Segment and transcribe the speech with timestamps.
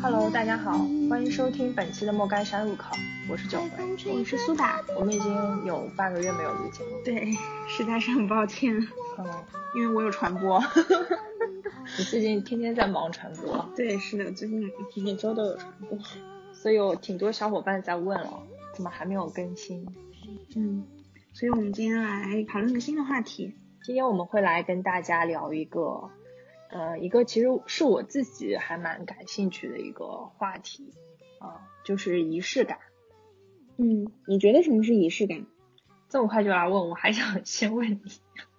[0.00, 0.78] Hello，大家好，
[1.10, 2.94] 欢迎收听本期的莫干山入口，
[3.28, 4.16] 我是九海回。
[4.16, 4.80] 我是苏打。
[4.96, 7.32] 我们已经有半个月没有录节目，对，
[7.66, 8.76] 实在是很抱歉，
[9.18, 9.26] 嗯，
[9.74, 10.62] 因为我有传播。
[11.98, 14.70] 你最近天天在忙传播，对，是的，最近
[15.02, 15.98] 每周都有传播。
[16.52, 18.40] 所以有挺多小伙伴在问了，
[18.72, 19.84] 怎么还没有更新？
[20.54, 20.86] 嗯，
[21.32, 23.56] 所以我们今天来讨论个新的话题。
[23.82, 26.10] 今天我们会来跟大家聊一个，
[26.74, 30.92] 呃，一个其实是我自己还蛮感兴趣的一个话题，
[31.38, 32.80] 啊、就是仪式感。
[33.76, 35.46] 嗯，你觉得什么是仪式感？
[36.08, 38.00] 这么快就来问我，还想先问你。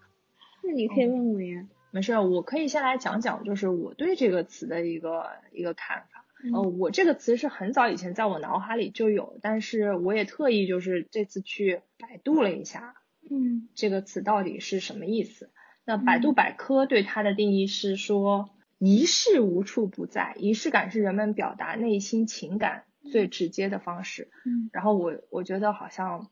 [0.63, 1.67] 那你可以问我呀。
[1.91, 6.25] 没事，我可以先来讲讲，就是我对这个词的一个一个看法。
[6.53, 12.95] 呃，我这个词是很早以前在我脑海里就有，但是我也特意就是这次去百度了一下，
[13.29, 15.49] 嗯这个词到底是什么意思。
[15.85, 24.29] 那百度百科对它的定义是说，仪式无处不在，仪式感是人们表达内心情感最直接的方式。
[24.45, 26.29] 嗯然后我我觉得好像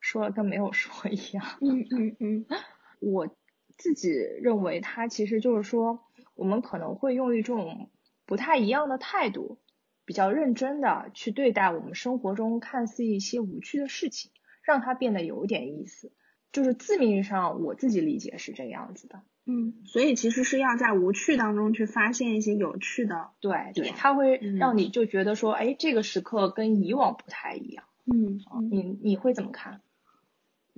[0.00, 1.44] 说了跟没有说一样。
[1.60, 2.46] 嗯嗯嗯
[3.00, 3.28] 我
[3.76, 6.00] 自己认为，它其实就是说，
[6.34, 7.90] 我们可能会用一种
[8.26, 9.58] 不太一样的态度，
[10.04, 14.32] 比较认真的去对待我们生活中看似一些无趣的事情，
[14.62, 16.10] 让它变得有点意思。
[16.52, 19.20] 就是字面上，我自己理解是这个样子的。
[19.46, 23.30] 嗯，所以其实是要在无趣当中去发现一些有趣的。
[23.40, 27.84] 对对，点它会嗯让你就觉得说，哎，这个时刻跟以往不太一样。
[28.04, 29.80] 嗯嗯你你会怎么看？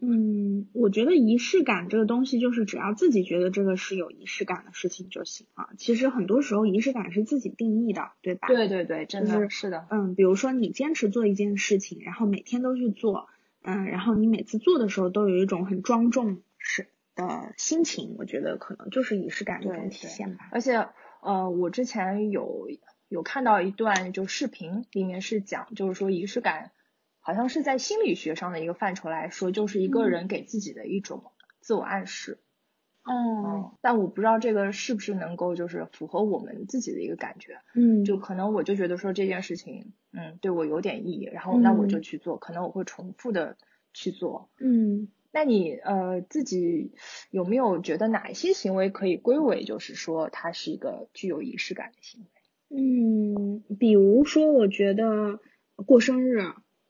[0.02, 5.68] 嗯，我觉得仪式感这个东西，就是只要自己觉得这个是有仪式感的事情就行啊。
[5.76, 8.48] 其实很多时候仪式感是自己定义的，对吧？
[8.48, 9.86] 对对对，真的就是是的。
[9.91, 13.28] 嗯，比如说你坚持做一件事情，然后每天都去做，
[13.62, 20.48] 嗯，然后你每次做的时候都有一种很庄重是的心情，我觉得可能就是仪式感的一种体现吧。
[20.53, 20.88] 而且
[21.22, 22.69] 呃，我之前有
[23.09, 26.72] 有看到一段就视频，里面是讲就是说仪式感，
[27.21, 32.32] 好像是在心理学上的一个范畴来说，就是一个嗯人给自己的一种自我暗示。
[32.34, 32.50] 哦，
[33.10, 37.59] 嗯，但我不知道这个是不是能够就是符合我们自己的一个感觉。
[37.75, 43.56] 嗯，就可能我就觉得说这件事情，嗯，对我有点意义，然后那我就嗯去做，可能我会重复的
[43.93, 44.48] 去做。
[44.59, 46.93] 嗯那你呃自己
[47.31, 52.27] 有没有觉得哪一些行为可以归为就是说它是一个具有仪式感的行为？
[52.72, 55.41] 嗯，比如说，我觉得
[55.87, 56.41] 过生日，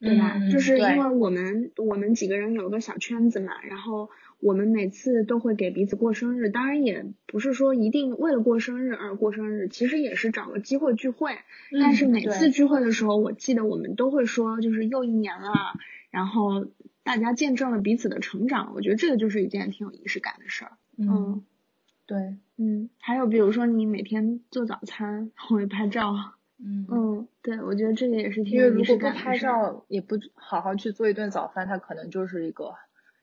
[0.00, 0.38] 对吧？
[0.38, 4.08] 嗯就是因为我们我们几个人有个小圈子嘛，然后
[4.40, 11.32] 我们每次都会给彼此过生日，当然也不是说一定为了过生日而过生日，其实也是找个机会聚会。
[11.80, 15.52] 但是每次聚会的时候，我记得我们都会说，就是又一年了，
[16.10, 16.66] 然后
[17.02, 20.72] 大家见证了彼此的成长，我觉得这个就是一件挺有仪式感的事儿。
[20.96, 21.44] 嗯，
[22.06, 26.14] 对，嗯，还有比如说你每天做早餐会拍照，
[26.62, 29.38] 嗯嗯，对，我觉得这个也是挺因为如果不拍。
[29.38, 32.74] 照，也不好好去做一顿早饭，它可能就是一个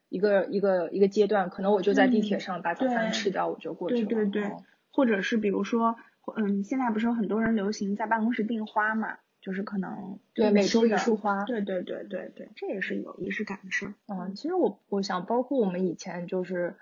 [0.09, 4.05] 一个一个一个阶段，可能我就在地铁上把早饭吃掉，我就过去了。
[4.07, 5.95] 对对对嗯或者是比如说，
[6.37, 11.43] 嗯，现在不是有很多人流行在办公室订花嘛，就是可能对，每周一束花。
[11.43, 13.93] 对对对对对，这也是有仪式感的事儿。
[14.07, 16.75] 嗯，其实我我想，包括我们以前就是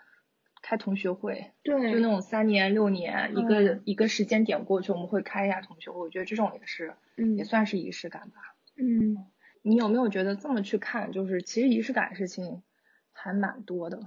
[0.68, 8.56] 开同学会，对，就那种三年六年一个、嗯一个时间点过去，我们会开一下同学会，我觉得这种也是嗯也算是仪式感吧。
[8.76, 9.16] 嗯
[9.62, 12.64] 你有没有觉得这么去看，就是其实仪式感的事情
[13.12, 14.00] 还蛮多的？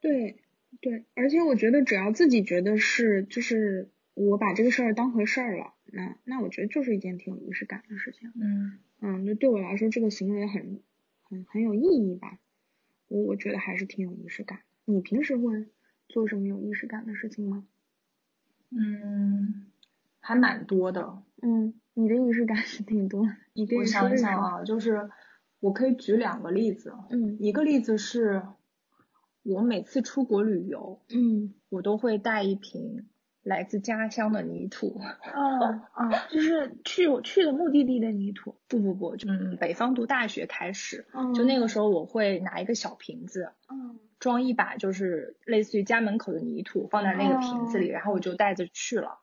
[0.00, 0.42] 对
[0.80, 8.32] 对，而且我觉得只要自己觉得是，就是我把这个事儿当回事儿了，那那我觉得就是一件挺有仪式感的事情。
[8.34, 10.82] 嗯嗯，就对我来说，这个行为很
[11.22, 12.40] 很很有意义吧。
[13.06, 14.60] 我我觉得还是挺有仪式感。
[14.86, 15.66] 你平时会
[16.08, 17.64] 做什么有仪式感的事情吗？
[18.70, 19.66] 嗯，
[20.20, 21.22] 还蛮多的。
[21.42, 23.84] 嗯，你的仪式感是挺多的，你可以我。
[23.84, 25.10] 想一想啊，就是
[25.60, 28.42] 我可以举两个例子，嗯一个例子是
[29.42, 33.06] 我每次出国旅游，嗯，我都会带一瓶
[33.42, 35.00] 来自家乡的泥土。
[35.34, 38.56] 哦哦，就是去我去的目的地的泥土。
[38.68, 49.18] 不不不，就嗯，北方读大学开始，嗯就那个时候我会拿一个小瓶子，嗯装一把就是类似于家门口的泥土，放在那个瓶子里，哦然后我就带着去了。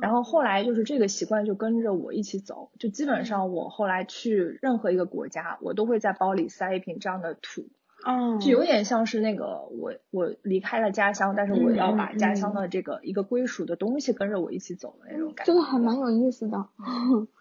[0.00, 7.68] 然后后来就是这个习惯就跟着我一起走，就基本上我后来去任何一个国家，我都会在包里塞一瓶这样的土，
[8.06, 15.52] 哦，就有点像是那个我我离开了家乡，但是我要把家乡的这个一个归属的东西跟着我一起走的那种感觉。
[15.52, 16.66] 这个还蛮有意思的。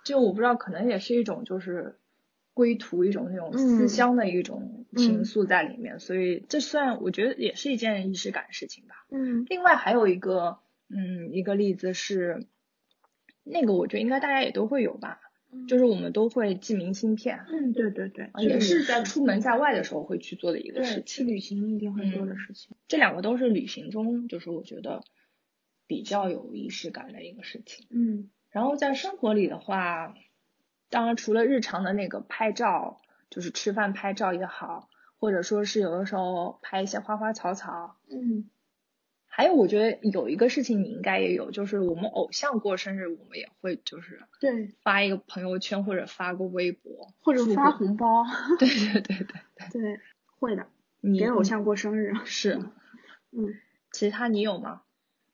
[0.03, 1.97] 就我不知道，可能也是一种就是
[2.53, 9.05] 归途一种那种嗯思乡的一种情愫在里面，所以这算我觉得也是一件仪式感的事情吧。
[9.11, 10.59] 嗯另外还有一个，
[10.89, 12.45] 嗯，一个例子是，
[13.43, 15.19] 那个我觉得应该大家也都会有吧，
[15.67, 22.75] 就是我们都会寄明信片，嗯，对对对，也是在出门在外的时候会去做的一个事情，去旅行一定会做的事情。
[22.87, 25.03] 这两个都是旅行中，就是我觉得
[25.87, 27.85] 比较有仪式感的一个事情。
[27.89, 30.15] 嗯，然后在生活里的话，
[30.89, 34.89] 当然除了日常的那个拍照，就是吃饭拍照也好，
[35.19, 38.49] 或者说是有的时候拍一些花花草草，嗯。
[39.27, 48.23] 还有，我觉得有一个事情你应该也有，就是我们偶像过生日，我们也会就是对发一个朋友圈或者发个微博，或者发红包。
[48.57, 49.25] 对对对对
[49.69, 49.81] 对。
[49.81, 49.99] 对，
[50.39, 50.67] 会的。
[51.01, 52.59] 你给偶像过生日是。
[53.31, 53.53] 嗯。
[53.91, 54.83] 其他你有吗？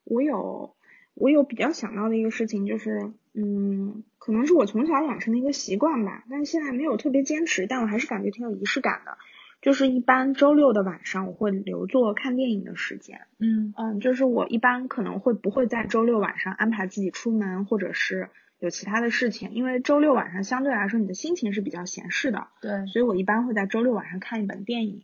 [0.04, 0.76] 我有，
[1.14, 9.18] 我有比较想到的一个事情就是，嗯，可能是我从小养成的一个习惯吧，但是现在没有特别坚持，但我还是感觉挺有仪式感的。
[9.62, 13.22] 就是一般周六的晚上，我会留作看电影的时间。
[13.40, 18.30] 嗯嗯，就是我一般可能会不会在周六晚上安排自己出门，或者是
[18.60, 22.48] 有其他的事情，因为周六晚上相对来说你的心情是比较闲适的。
[22.60, 25.04] 对，所以我一般会在周六晚上看一本电影。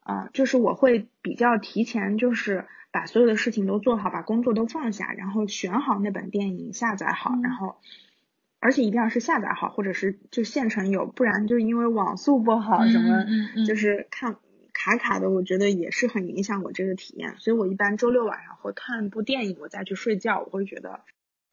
[0.00, 7.74] 啊，就是我会比较提前，就是把所有的事情都做好，把工作都放下，然后选好那本电影，下载好，然后。
[8.60, 13.26] 而且一定要是下载好，或者是就现成有，不然就是因为网速不好什么，
[13.66, 14.36] 就是看
[14.72, 17.34] 卡卡的，我觉得也是很影响我这个体验。
[17.40, 21.00] 所以我一般周六晚上会看部电影，我再去睡觉，我会觉得，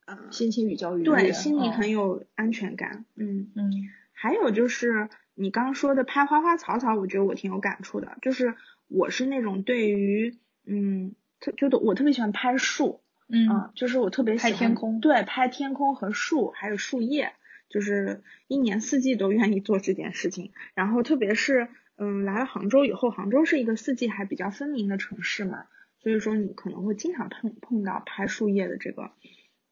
[0.05, 3.03] 嗯，心情比较愉悦，对，心里很有安全感。
[3.17, 3.73] 嗯嗯。
[4.13, 8.17] 还有就是你刚刚说的拍花花草草，我觉得我挺有感触的。
[8.21, 8.55] 就是
[8.87, 13.01] 我是那种对于，嗯，特就我特别喜欢拍树。
[13.33, 17.31] 嗯，就是我特别喜欢拍天空，对，拍天空和树，还有树叶，
[17.69, 20.51] 就是一年四季都愿意做这件事情。
[20.73, 25.67] 然后特别是，嗯，来了杭州以后，杭州是一个四季还比较分明的城市嘛，
[26.03, 29.11] 所以说你可能会经常碰碰到拍树叶的这个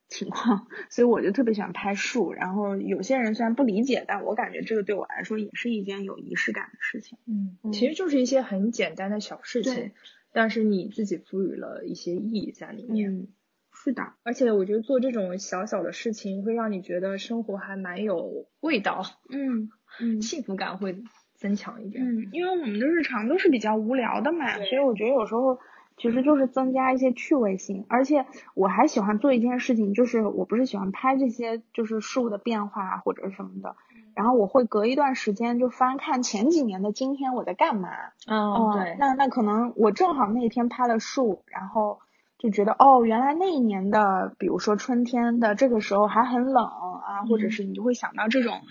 [0.08, 0.68] 情况。
[0.90, 2.32] 所以我就特别喜欢拍树。
[2.32, 7.18] 然后有些人虽然不理解，但我感觉这个对我来说也是一件有仪式感的事情。
[7.28, 9.92] 嗯，其实就是一些很简单的小事情，
[10.34, 13.28] 但是你自己赋予了一些意义在里面。
[13.72, 19.70] 是的，而且我觉得做这种小小的事情会让你觉得生活还蛮有味道，嗯
[20.02, 20.98] 嗯， 幸福感会
[21.36, 22.04] 增强一点。
[22.04, 25.58] 嗯，因为我们的日常都是比较无聊的嘛，所以我觉得有时候
[26.00, 27.86] 其实就是增加一些趣味性。
[27.90, 28.26] 而且
[28.56, 33.76] 我还喜欢做一件事情，就是我不是喜欢拍这些就是树的变化或者什么的，
[34.16, 37.90] 然后我会隔一段时间就翻看前几年的今天我在干嘛。
[38.26, 42.00] 嗯，对，那那可能我正好那一天拍了树，然后。
[42.42, 48.62] 就觉得哦，原来那一年的，比如说春天的这个时候还很冷啊，或者是你就会想到这种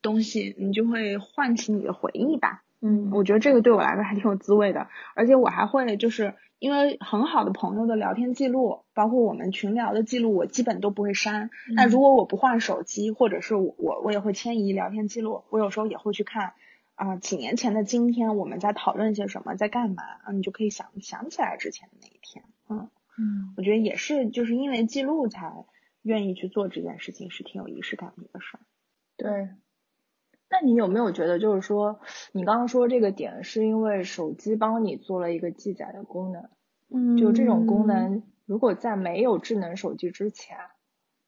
[0.00, 2.62] 东西，你就会唤起你的回忆吧。
[2.80, 11.50] 嗯，我觉得这个对我来说还挺有滋味的，而且我还会就是因为很好的朋友的聊天记录，包括我们群聊的记录，我基本都不会删。
[11.74, 16.52] 那如果我不换手机，或者是我我也会迁移聊天记录，我有时候也会去看
[16.94, 22.88] 啊，几年前的今天我们在讨论些什么，在干嘛啊，你就可以想想起来之前的那一天，嗯。
[23.20, 25.52] 嗯，我觉得也是，就是因为记录才
[26.02, 28.60] 愿意去做这件事情，是挺有仪式感的一个事儿。
[29.16, 29.48] 对，
[30.50, 32.00] 那你有没有觉得，就是说，
[32.32, 36.48] 你刚刚说这个点，是因为手机帮你做了一个记载的功能？
[36.90, 40.56] 嗯，就这种功能，如果在没有智能手机之前，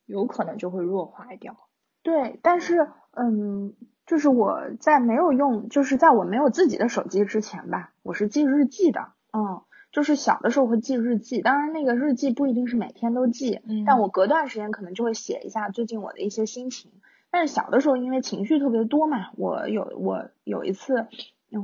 [0.07, 1.57] 有可能就会弱化掉。
[2.03, 3.75] 对，但是，嗯，
[4.07, 9.63] 就是我在没有用，就是在我没有自己的手机之前吧，我是记日记的，嗯。
[9.93, 16.93] 就是小的时候会记日记，当然那个日记不一定是每天都记，但我隔段时间可能就会写一下最近我的一些心情。
[17.31, 21.07] 但是小的时候因为情绪特别多嘛，我有我有一次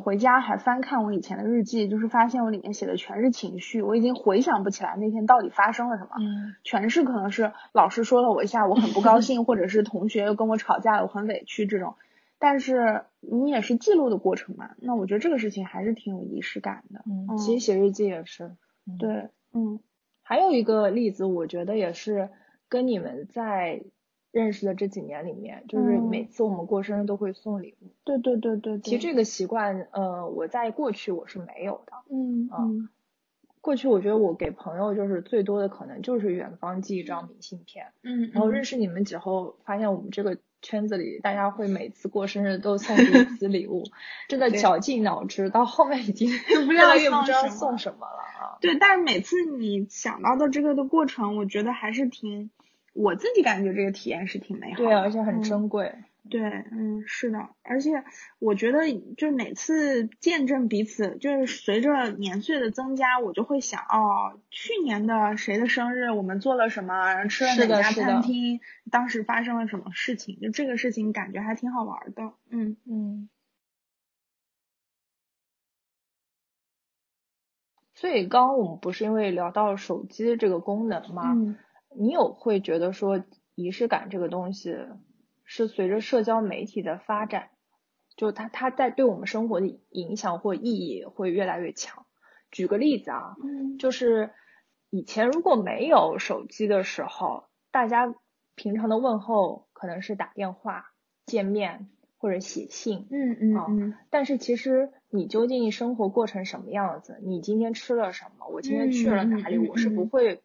[0.02, 6.10] 回家还翻看我以前的日记，就是发现我里面写的全是情绪，我已经回想不起来那天到底发生了什么，
[6.64, 11.94] 全是可能是老师说了我一下我很不高兴， 或者是同学又跟我吵架了我很委屈这种。
[12.38, 17.02] 但是你也是记录的过程嘛，那我觉得这个事情还是挺有仪式感的。
[17.06, 18.52] 嗯，其实写日记也是。
[18.98, 19.80] 对，嗯，
[20.22, 22.28] 还有一个例子，我觉得也是
[22.68, 23.84] 跟你们在
[24.32, 27.92] 认识的这几年里面，就是每次我们过生日都会送礼物。
[28.04, 28.78] 对对对对。
[28.80, 31.92] 其实这个习惯，呃，我在过去我是没有的。
[32.10, 32.88] 嗯嗯。
[33.60, 37.86] 过去我觉得我给朋友就是最多的可能就是远方寄一张明信片。
[38.02, 38.30] 嗯。
[38.32, 40.38] 然后认识你们之后，发现我们这个。
[40.62, 43.84] 圈子里，大家会每次过生日都送彼此礼物，
[44.26, 46.28] 真的绞尽脑汁，到后面已经
[46.68, 48.58] 越来越不知道送什么了啊。
[48.60, 52.50] 对，但是每次你想到的这个的过程，我觉得还是挺，
[52.96, 55.94] 我自己感觉这个体验是挺美好的，对，而且很珍贵。
[56.28, 58.02] 对，嗯，是的，而且
[58.40, 58.80] 我觉得，
[59.16, 68.58] 就每次见证彼此，就是随着年岁的增加，我就会想，哦，去年的谁的生日，我们做了什么，吃了哪家餐厅，
[68.90, 73.28] 当时发生了什么事情，就这个事情感觉还挺好玩的，嗯嗯。
[77.94, 81.34] 所以刚刚我们不是因为聊到手机这个功能吗？
[81.36, 81.56] 嗯。
[81.98, 83.24] 你有会觉得说
[83.54, 84.76] 仪式感这个东西？
[85.48, 87.50] 是随着社交媒体的发展，
[88.16, 92.04] 就它它在对我们生活的影响或意义会越来越强。
[92.50, 93.36] 举个例子啊，
[93.78, 94.30] 就是
[94.90, 98.12] 以前如果没有手机的时候，大家
[98.56, 100.86] 平常的问候可能是打电话、
[101.26, 101.88] 见面
[102.18, 103.94] 或者写信，嗯嗯嗯。
[104.10, 110.42] 但是其实你究竟生活过成什么样子，你今天吃了什么，我今天去了哪里，我是不会。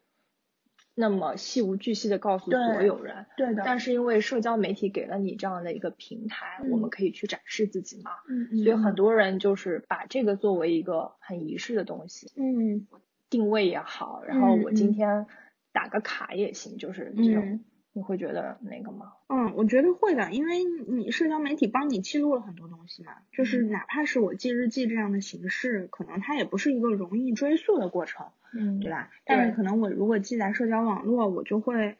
[1.01, 3.63] 那么细无巨细的告诉所有人，对的。
[3.65, 8.11] 但是因为社交媒体给了你这样的一个平台，我们可以去展示自己嘛。
[8.29, 8.63] 嗯嗯。
[8.63, 12.31] 所以很多人就是把这个作为一个很仪式的东西。
[12.37, 12.87] 嗯。
[13.29, 15.25] 定位也好，然后我今天
[15.73, 17.59] 打个卡也行，就是这种。
[17.93, 19.11] 你会觉得那个吗？
[19.27, 29.09] 嗯，我觉得会的，因为你社交媒体帮你记录了很多东西嘛，就是哪怕是我记日记这样的形式，可能它也不是一个容易追溯的过程，嗯，对吧？
[29.25, 31.97] 但是可能我如果记在社交网络，我就会，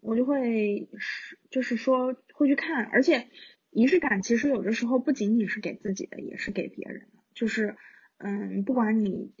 [0.00, 3.28] 我就会是，就是说会去看，而且
[3.70, 7.76] 仪式感其实有的时候不仅仅是给自己的，也是给别人的，就是
[8.18, 9.32] 嗯，不管你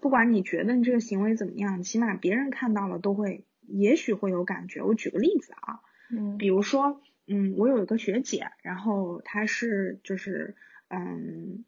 [0.00, 3.44] 不管你觉得你这个行为怎么样，起码别人看到了都会。
[3.66, 4.82] 也许会有感觉。
[4.82, 10.54] 我举个例子啊，嗯，比如说，嗯，我有一个学姐，然后她是就是，
[10.88, 11.64] 嗯，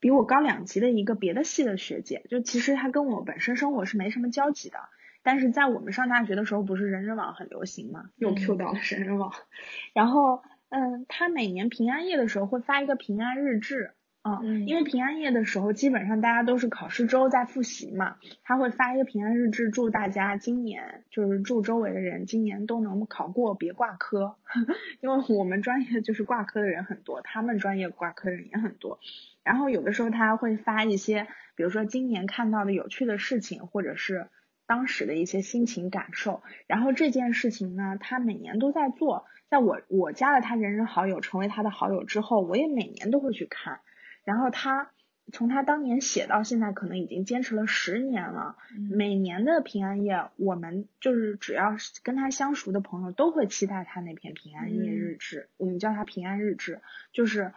[0.00, 4.78] 比我高两级的一个别的系的学姐，就其实她跟我本身生活是没什么交集的，
[5.22, 9.32] 但是在我们上大学的时候，不是人人网很流行嘛，又 Q 到了人人网，
[9.92, 13.92] 然后，嗯，她每年平安夜的时候会发一个平安日志。
[14.24, 24.36] 嗯，因为平安夜的时候，基本上大家都是考试周在复习嘛，他会发一个平安日志，祝大家今年就是祝周围的人今年都能考过，别挂科。
[25.00, 28.98] 因为我们专业就是挂科的人很多，他们专业挂科的人也很多。
[29.44, 34.28] 然后有的时候他会发一些，比如说今年看到的有趣的事情，或者是
[34.66, 36.42] 当时的一些心情感受。
[36.66, 39.24] 然后这件事情呢，他每年都在做。
[39.48, 43.80] 在我我加了他人人好友，成为他的好友之后，我也每年都会去看。
[44.28, 44.90] 然后他
[45.32, 48.56] 从他当年写到现在，可能已经坚持了十年了。
[48.90, 55.48] 每年的平安夜，我们就是只要是跟他相熟的朋友，都会期待他那篇平安夜日志。
[55.56, 56.82] 我们叫他平安日志。
[57.10, 57.54] 就是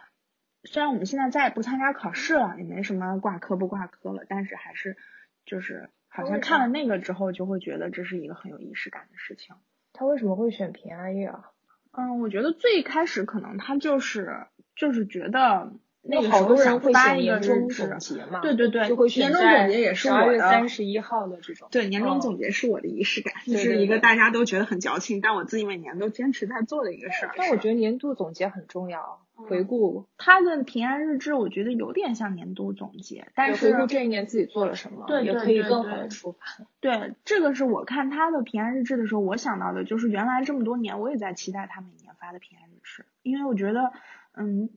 [0.64, 4.96] 虽然我们现在再也不参加考试了，也没什么挂科不挂科了，但是还是
[5.44, 9.56] 就是好像看了那个之后，就会觉得这是一个很有仪式感的事情。
[9.92, 11.50] 他为什么会选平安夜啊？
[11.90, 15.74] 嗯，我觉得最开始可能他就是就是觉得。
[16.04, 21.68] 那个好多人会发年终总结嘛，对对对，就会年终总结也是我三十一号的这种。
[21.70, 27.34] 对，年终总结是我的仪式感，就是一个大家都觉得很矫情，但我自己每年都坚持在做的一个事儿。
[27.36, 36.38] 但我觉得年度总结很重要，回顾他的平安日志，我觉得有点像年度总结，但是回顾这一年自己做了什么，对也可以更好的出发。
[36.80, 43.92] 对，这个是我看他的平安日志的时候，我想到的就是原来这么多年我也在期待他每年发的平安日志，因为我觉得，
[44.34, 44.68] 嗯。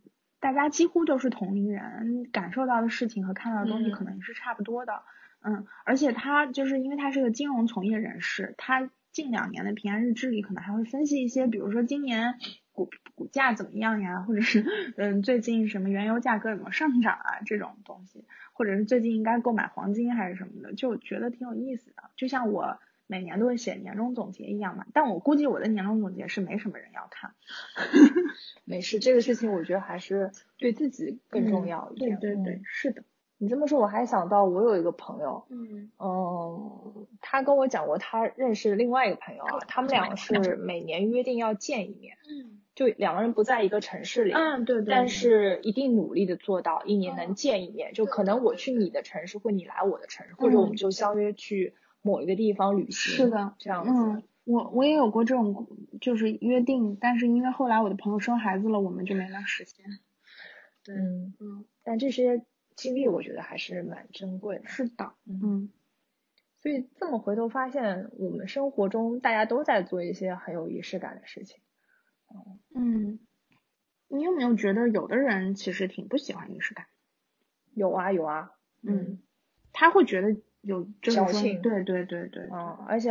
[0.46, 5.02] 大家几乎都是同龄人，感受到的事情和看到的东西可能也是差不多的，
[5.42, 12.36] 嗯，而且他就是因为他是个金融从业人士，他近两年的平安日志里可能还会分析一些，比如说今年
[12.74, 18.24] 股股价怎么样呀，或者是嗯最近什么原油价格有没有上涨啊这种东西，
[18.54, 22.78] 或者是最近应该购买黄金还是什么的，就觉得挺有意思的，就像我。
[23.08, 27.34] 每年都会写年终总结一样嘛，但我估计我的年终总结是没什么人要看。
[28.66, 32.20] 没事，这个事情我觉得还是对自己更重要一点。
[32.20, 33.04] 对对对，是的。
[33.38, 51.76] 你这么说，我还想到我有一个朋友，嗯嗯，他跟我讲过他认识另外一个朋友啊，他们俩是每年约定要见一面，嗯，就两个人不在一个城市里，嗯对对，但是一定努力的做到一年能见一面，就可能我去你的城市，或你来我的城市，或者我们就相约去。
[52.06, 53.92] 某一个地方旅行是的，这样子。
[53.92, 55.68] 嗯，我我也有过这种
[56.00, 59.84] 就是约定，但是因为后来我的朋友生孩子了，我们就没能实现。
[60.84, 62.46] 对，嗯，但这些
[62.76, 64.68] 经历我觉得还是蛮珍贵的。
[64.68, 65.72] 是的，嗯。
[66.60, 71.60] 所以这么回头发现，我们生活中大家都在做一些很有仪式感的事情。
[72.76, 73.20] 嗯，
[74.08, 76.86] 你有没有觉得有的人其实挺不喜欢仪式感？
[77.74, 78.52] 有啊有啊，
[78.84, 79.24] 嗯，
[79.74, 80.38] 他会觉得。
[80.66, 83.10] 有矫情，对对对对，嗯，而且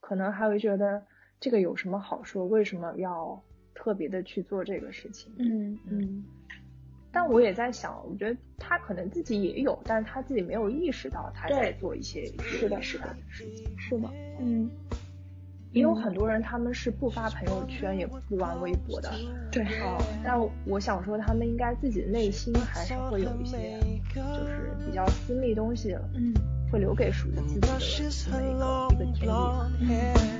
[0.00, 1.02] 可能还会觉得
[1.38, 2.44] 这个有什么好说？
[2.46, 3.42] 为什么要
[3.74, 5.32] 特别的去做这个事情。
[5.38, 6.24] 嗯嗯。
[7.12, 13.78] 但我也在想，我觉得他可能自己也有，但是他自己没有意识到他在做一些是的是的事情。
[13.78, 14.08] 是的，
[14.40, 14.70] 嗯。
[15.72, 19.08] 也有很多人，他们是不发朋友圈，也不玩微博的。
[19.52, 19.62] 对。
[19.80, 23.78] 哦，但我想说，他们应该自己内心还是会有一些，
[24.12, 26.34] 就是比较私密东西，嗯，
[26.70, 30.30] 会留给属于自己的这么一个一个天地。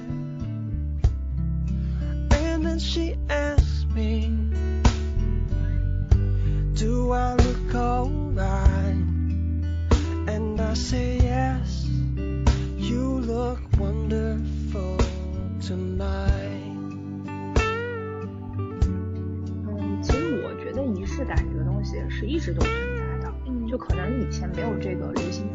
[19.67, 23.33] 嗯，其实我觉得仪式感这个东西是一直都存在的，
[23.69, 25.50] 就可能以前没有这个流行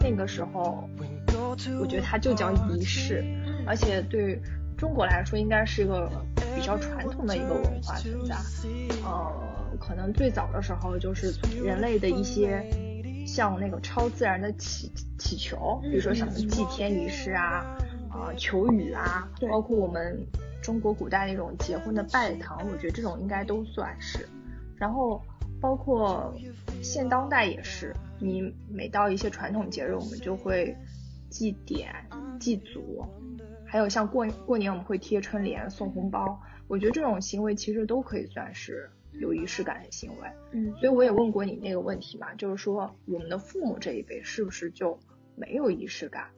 [0.00, 0.88] 那个时候
[1.80, 3.24] 我觉得它就叫仪式，
[3.66, 4.40] 而且对
[4.76, 6.10] 中国来说应该是一个
[6.54, 8.36] 比较传统的一个文化存在。
[9.04, 9.32] 呃，
[9.78, 12.64] 可能最早的时候就是人类的一些
[13.26, 17.76] 像那个超自然的祈祈求，比如说什么祭天仪式啊。
[18.10, 20.26] 啊，求雨啊，包括我们
[20.62, 24.26] 中国古代那种结婚的拜堂，我觉得这种应该都算是。
[24.76, 25.22] 然后
[25.60, 26.34] 包括
[26.82, 30.76] 现当代也是，你每到一些传统节日，我们就会
[31.30, 31.92] 祭典、
[32.38, 33.04] 祭祖，
[33.66, 40.28] 还有像过过年我们会贴春联、送红包，我觉得这种行为其实都可以算是有仪式感的行为。
[40.52, 44.98] 嗯，所以我也问过你那个问题嘛，就是说我们的父母这一辈是不是就
[45.34, 46.28] 没有仪式感？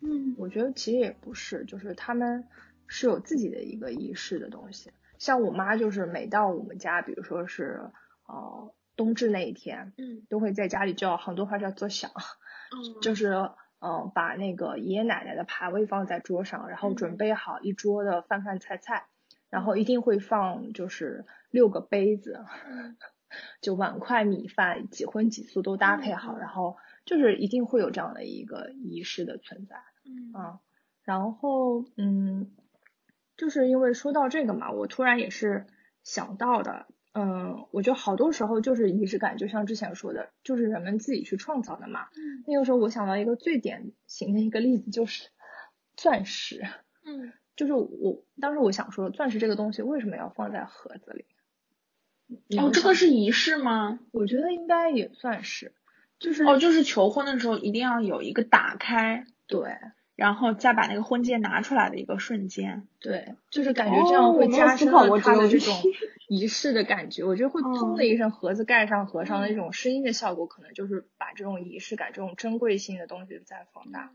[0.00, 2.44] 嗯，我觉得其实也不是，就是他们
[2.86, 4.90] 是有自己的一个仪式的东西。
[5.18, 7.80] 像我妈就是每到我们家，比如说是
[8.26, 13.50] 呃冬至那一天，嗯，都会在家里叫很多话叫做响，嗯， 就是
[13.80, 19.06] 嗯把那个爷爷奶奶的牌位放在桌上，然后准备好一桌的饭饭菜菜，
[19.50, 22.44] 然后一定会放就是六个杯子，
[23.60, 29.76] 就碗筷米饭几荤几素都搭配好，然后就是一定会有这样的一个仪式的存在。
[30.04, 30.58] 嗯。
[31.02, 32.52] 然后嗯，
[33.36, 35.66] 就是因为说到这个嘛，我突然也是
[36.04, 42.08] 想到的，嗯，我觉得好多时候就是仪式感，就像之前说的，就是人们自己去创造的嘛。
[42.16, 42.44] 嗯。
[42.46, 45.28] 那个时候我想到一个最典型的一个例子，就是
[45.96, 46.62] 钻石。
[47.04, 47.32] 嗯。
[47.54, 51.26] 就是我当时我想说，钻石这个东西为什么要放在盒子里？
[52.58, 54.00] 哦，这个是仪式吗？
[54.10, 55.74] 我觉得应该也算是，
[56.18, 59.26] 就是哦，就是求婚的时候一定要有一个打开。
[59.46, 59.76] 对，
[60.14, 65.74] 然后再把那个婚戒拿出来的一个瞬间，对，就是感觉这样会加深了他的这种
[66.28, 67.24] 仪式的感觉。
[67.24, 74.12] 我觉得会砰的一声，盒子盖上合上的那种声音的效果，可能就是把这种仪式感、这种珍贵性的东西再放大。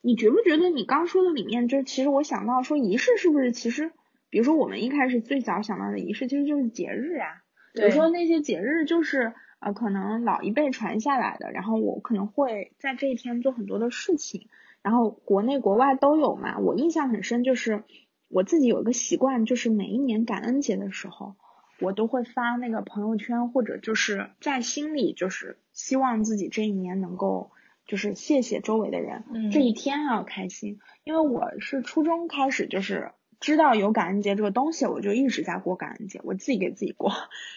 [0.00, 3.92] 你觉不觉得你刚说的里面，就其实我想到说仪式是不是其实，
[4.30, 7.42] 比如说我们一开始最早想到的仪式其实就是节日啊，
[7.72, 9.32] 比如说那些节日就是。
[9.62, 14.48] 啊，可能老一辈传下来的，然后我可能会在这一天做很多的事情，
[14.82, 16.58] 然后国内国外都有嘛。
[16.58, 17.84] 我印象很深，就是
[18.28, 21.36] 我自己有一个习惯，就是每一年感恩节的时候，
[21.80, 27.50] 我都会发那个朋友圈，或者就是在心里就是希望自己这一年能够
[27.86, 30.78] 就是谢谢周围的人，这一天要开心。
[31.04, 33.12] 因为我是初中开始就是。
[33.42, 37.12] 知道有感恩节这个东西，我就一直在过感恩节，我自己给自己过，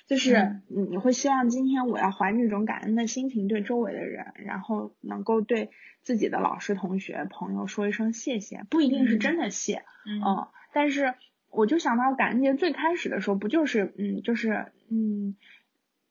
[0.08, 5.70] 就是你会希望今天我要怀着一种感恩的心情对周围的人，然后能够对
[6.02, 11.14] 自己的老师、同学、朋友说一声谢谢，不一定是真的谢，嗯，但是
[11.52, 15.36] 我就想到感恩节最开始的时候，不就是嗯，就是嗯，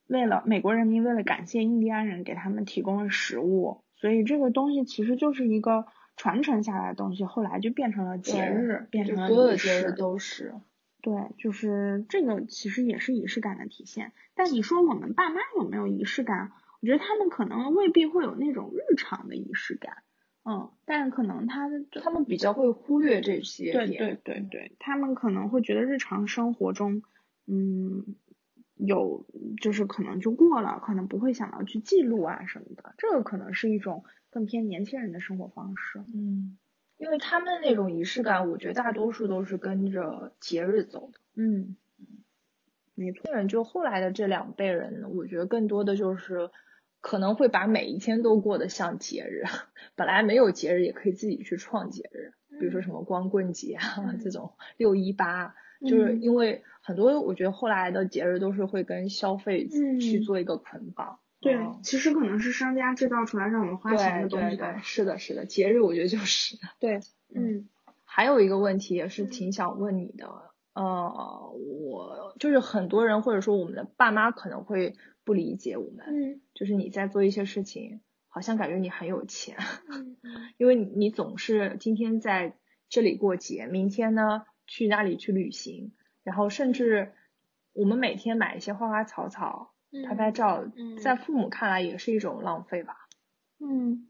[0.07, 5.87] 为了美国人民为了感谢印第安人给他们提供了食物，所以这个东西其实就是一个。
[6.16, 10.55] 传承下来的东西，后来就变成了节日，变成了所有的节日都是。
[11.03, 14.12] 对，就是这个其实也是仪式感的体现。
[14.35, 16.53] 但你说我们爸妈有没有仪式感？
[16.81, 20.03] 我觉得他们可能未必会有那种日常的仪式感，
[20.44, 21.70] 嗯，但是可能他
[22.03, 23.72] 他们比较会忽略这些。
[23.72, 27.03] 对对对对，他们可能会觉得日常生活中，
[27.46, 28.16] 嗯，
[28.87, 29.27] 有
[29.61, 32.94] 就是可能就过了，可能不会想要去记录啊什么的。
[32.99, 34.05] 这个可能是一种。
[34.31, 36.59] 更偏年轻人的生活方式，嗯，
[36.97, 42.07] 因为他们那种仪式感，我觉得大多数都是跟着节日走的，嗯嗯，
[42.97, 43.44] 没错。
[43.44, 46.51] 就后来的这两辈人，我觉得更多的就是
[47.01, 49.44] 可能会把每一天都过得像节日，
[49.94, 59.66] 本来没有节日也可以自己去创节日，比如说什么光棍节啊这种六一八，就是因为很多我觉得后来的节日都是会跟消费
[60.01, 61.18] 去做一个捆绑。
[61.40, 64.57] 对，其实可能是商家制造出来让我们花钱的东西。
[64.57, 66.57] 对对对，是的，是的，节日我觉得就是。
[66.79, 67.01] 对，
[67.35, 67.68] 嗯。
[68.05, 70.29] 还有一个问题也是挺想问你的，
[70.75, 74.94] 呃，我就是很多人或者说我们的爸妈可能会
[75.25, 79.57] 不理解我们，嗯就是你在做一些事情，好像感觉你很有钱，
[79.90, 80.16] 嗯
[80.59, 82.57] 因为你你总是今天在
[82.88, 85.92] 这里过节，明天呢去那里去旅行，
[86.25, 87.13] 然后甚至
[87.73, 89.73] 我们每天买一些花花草草
[90.09, 92.97] 拍拍照，嗯在父母看来也是一种浪费吧。
[93.61, 94.09] 嗯，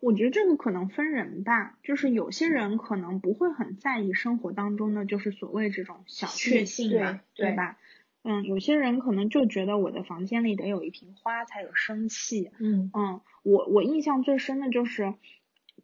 [0.00, 7.78] 我觉得这个可能分人吧，就是有些人可能不会很在意生活当中的就是所谓这种小确幸吧，对对吧？
[8.22, 12.50] 嗯，有些人可能就觉得我的房间里得有一瓶花才有生气。
[12.58, 15.14] 嗯嗯，我我印象最深的就是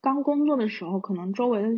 [0.00, 1.68] 刚工作的时候，可能周围的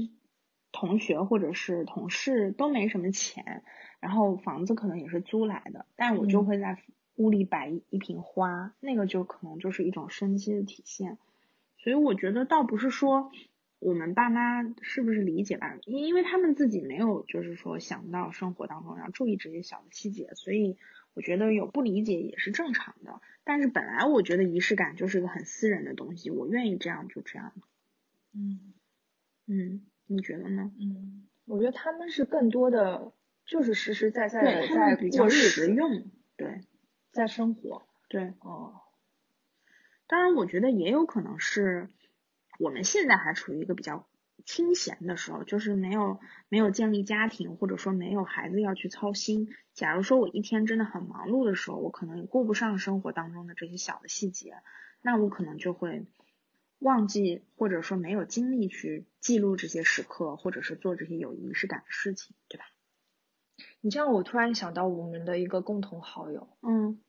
[0.73, 3.63] 同学或者是同事都没什么钱，
[4.01, 6.83] 然后房子可能也是租来的，但我就嗯会在
[7.17, 11.19] 屋里摆一一瓶花，那个就可能就是一种生机的体现。
[11.77, 13.31] 所以我觉得倒不是说
[13.79, 20.79] 我们爸妈是不是理解吧，因因为他们自己没有就是说想到生活当中要注意这些小的细节，所以
[21.15, 23.21] 我觉得有不理解也是正常的。
[23.45, 27.53] 但是本来我觉得仪式感就是个很私人的东西，我愿意这样就这样。
[28.33, 28.73] 嗯
[29.47, 30.71] 嗯，你觉得呢？
[30.81, 33.13] 嗯，我觉得他们是更多的
[33.47, 36.11] 就是实实在在的在比较过日子，实用。
[36.37, 36.61] 对
[37.13, 37.87] 在生活。
[38.09, 38.81] 对，哦，
[40.07, 41.89] 当然我觉得也有可能是
[42.59, 44.07] 我们现在还处于一个比较
[44.45, 49.49] 清闲的时候，就是没有没有建立家庭，或者说没有孩子要去操心。
[49.73, 54.55] 假如说我一天真的很忙碌的时候，我可能也顾不上生活当中的这些小的细节，
[55.01, 56.07] 那我可能就会
[56.83, 62.65] 忘记，或者说没有精力去记录这些时刻，或者是做这些有仪式感的事情，对吧？
[63.81, 67.01] 你这样我突然想到我们的一个共同好友，嗯，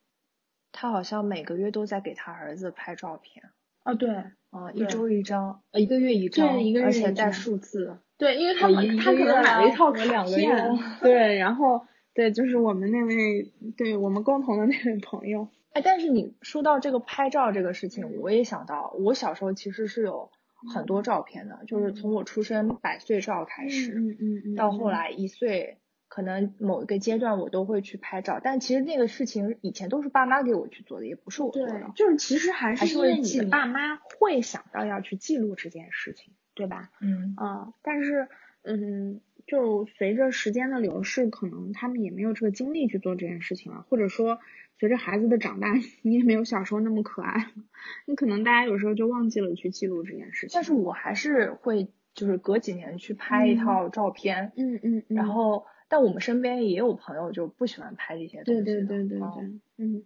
[0.72, 3.52] 他好像每个月都在给他儿子拍照片，
[3.84, 4.10] 哦对。
[4.54, 7.98] 啊，一周一张，呃，一个月一张，对一个月而且带数字。
[8.20, 10.80] 对，因为他他可能买了一套我两个卡片月。
[11.02, 11.84] 对，然后
[12.14, 20.30] 对，就是我们那位，对我们共同的那位朋友，哎，但是你说到这个拍照这个事情，我也想到，我小时候其实是有
[20.74, 31.92] 很多照片的，就是从我出生百岁照开始，嗯嗯嗯，到后来一岁，可能某一个阶段我都会去拍照，但其实那个事情以前都是爸妈给我去做的，也不是我做对的，。
[31.96, 36.92] 就是其实还还是是因为你爸妈会想到要去记录这件事情，对吧？
[37.02, 38.28] 嗯啊，但是
[38.62, 44.40] 嗯，就随着时间的流逝，可能他们也没有这个精力去做这件事情了，或者说
[44.80, 47.64] 随着孩子的长大，你也没有小时候那么可爱了，
[48.06, 50.52] 你可能大家有时候就忘记了去记录这件事情。
[50.54, 53.58] 但是我还是会就是隔几年去拍一嗯。
[53.58, 58.76] 套照片，嗯嗯嗯，然后但我们身边也有朋友就不喜欢拍这些东西对。
[58.84, 60.04] 对对对对，嗯嗯，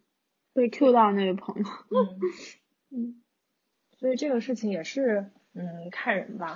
[0.53, 2.19] 被 Q 到那位朋友，嗯，
[2.91, 3.21] 嗯。
[3.99, 6.55] 所以这个事情也是嗯看人吧。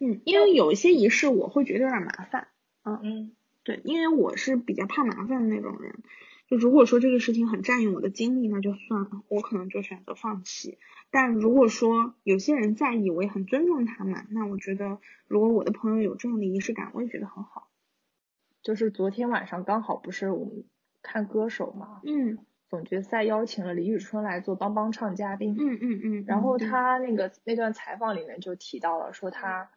[0.00, 2.48] 嗯，因为有一些仪式我会觉得有点麻烦，
[2.84, 6.02] 嗯嗯对，因为我是比较怕麻烦的那种人。
[6.46, 10.78] 就如果说这个事情很占用我的精力，那就算了，我可能就选择放弃。
[11.10, 17.70] 但如果说有些人在意，我也很尊重他们，那我觉得如果我的朋友有这样的仪式感，我也觉得很好。
[18.62, 20.64] 就是昨天晚上刚好不是我们
[21.02, 25.56] 看歌手嘛，嗯总决赛邀请了李宇春来做帮帮唱嘉宾。
[25.58, 29.70] 嗯嗯嗯，然后嗯他那个那段采访里面就提到了，说他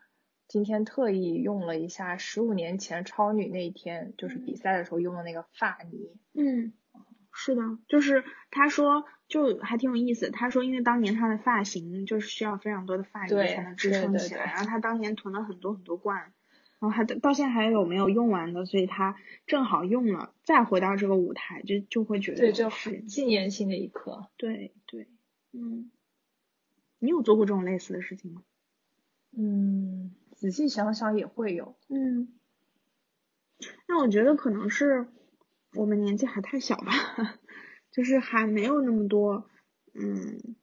[0.47, 6.15] 今天特意用了一下十五年前超女那一天，就是比赛的时候用的那个发泥。
[6.33, 6.73] 嗯，
[7.33, 10.31] 是的，就是他说，就还挺有意思。
[10.31, 16.33] 他说，因为当年他的发型就是需要非常多的发泥才能支撑起来，对然后他当年囤了很多很多罐，然
[16.79, 24.29] 后还到现在还有没有用完的，所以他正好用了，再回到这个舞台，就就会觉得对，就是很纪念性的一刻。
[24.38, 25.07] 对对，
[25.51, 25.91] 嗯，
[26.99, 28.43] 你有做过这种类似的事情吗？
[29.39, 31.76] 嗯，仔细想想也会有。
[31.89, 32.30] 嗯，
[33.88, 35.08] 那我觉得可能是
[35.73, 36.91] 我们年纪还太小吧，
[37.91, 39.50] 就是还没有那么多，
[39.93, 40.56] 嗯，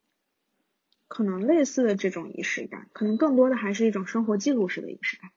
[1.08, 5.30] 可能类似的这种仪式感，可能更多的还是一种生活记录式的仪式感。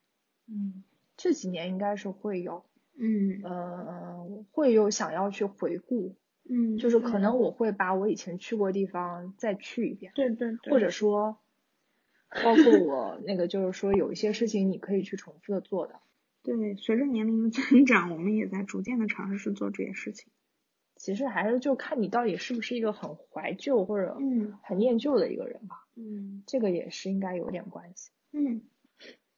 [0.46, 0.84] 嗯，
[1.16, 2.64] 这几年应该是会有，
[2.96, 6.16] 嗯呃，会有想要去回顾，
[6.48, 11.38] 嗯，就是可能我会把我以前去过的地方再去一遍，对对对，或者说，
[12.30, 16.00] 包括我那个就是说有一些事情你可以去重复的做的。
[16.42, 20.30] 对，随着年龄的增长，我们也在逐渐的尝试去做这些事情。
[20.96, 28.10] 其实还是就看你到底是不是一个很怀旧或者嗯很念旧的一个人吧，嗯这个也是应该有点关系。
[28.32, 28.62] 嗯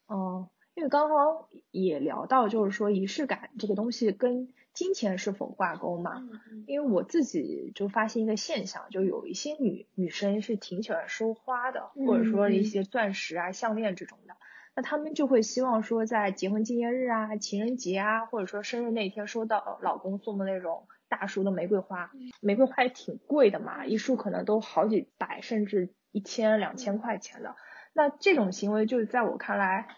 [0.09, 0.49] 嗯，
[0.81, 6.27] 因为刚刚也聊到，就是说仪式感这个东西跟金钱是否挂钩嘛。
[6.51, 14.35] 嗯因为我自己就发现一个现象，就有一些女女生是挺喜欢收花的，或者说一些钻石啊、项链这种的。
[14.75, 22.11] 那他们就会希望说，在结婚纪念日啊、情人节啊，或者说生日那天，收到老公送的那种大束的玫瑰花。
[22.41, 27.55] 玫瑰花也挺贵的嘛，一束可能都好几百，甚至一千、两千块钱的。
[27.93, 29.89] 那这种行为，就是在我看来，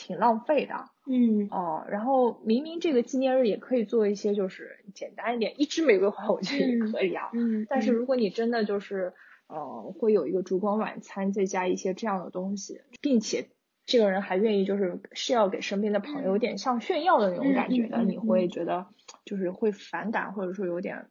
[0.00, 0.86] 挺浪费的。
[1.06, 1.48] 嗯。
[1.50, 7.30] 哦，然后明明这个纪念日也可以做一些，就是简单一点，一支玫瑰花我觉得也可以啊。
[7.34, 7.66] 嗯。
[7.68, 9.12] 但是如果你真的就是，
[9.48, 13.50] 呃，会有一个烛光晚餐，再加一些这样的东西，并且。
[13.86, 18.86] 这个人还愿意就是是要给身边的朋友有点像炫耀的那种感觉的，你会觉得
[19.24, 21.08] 就是会反感或者说有点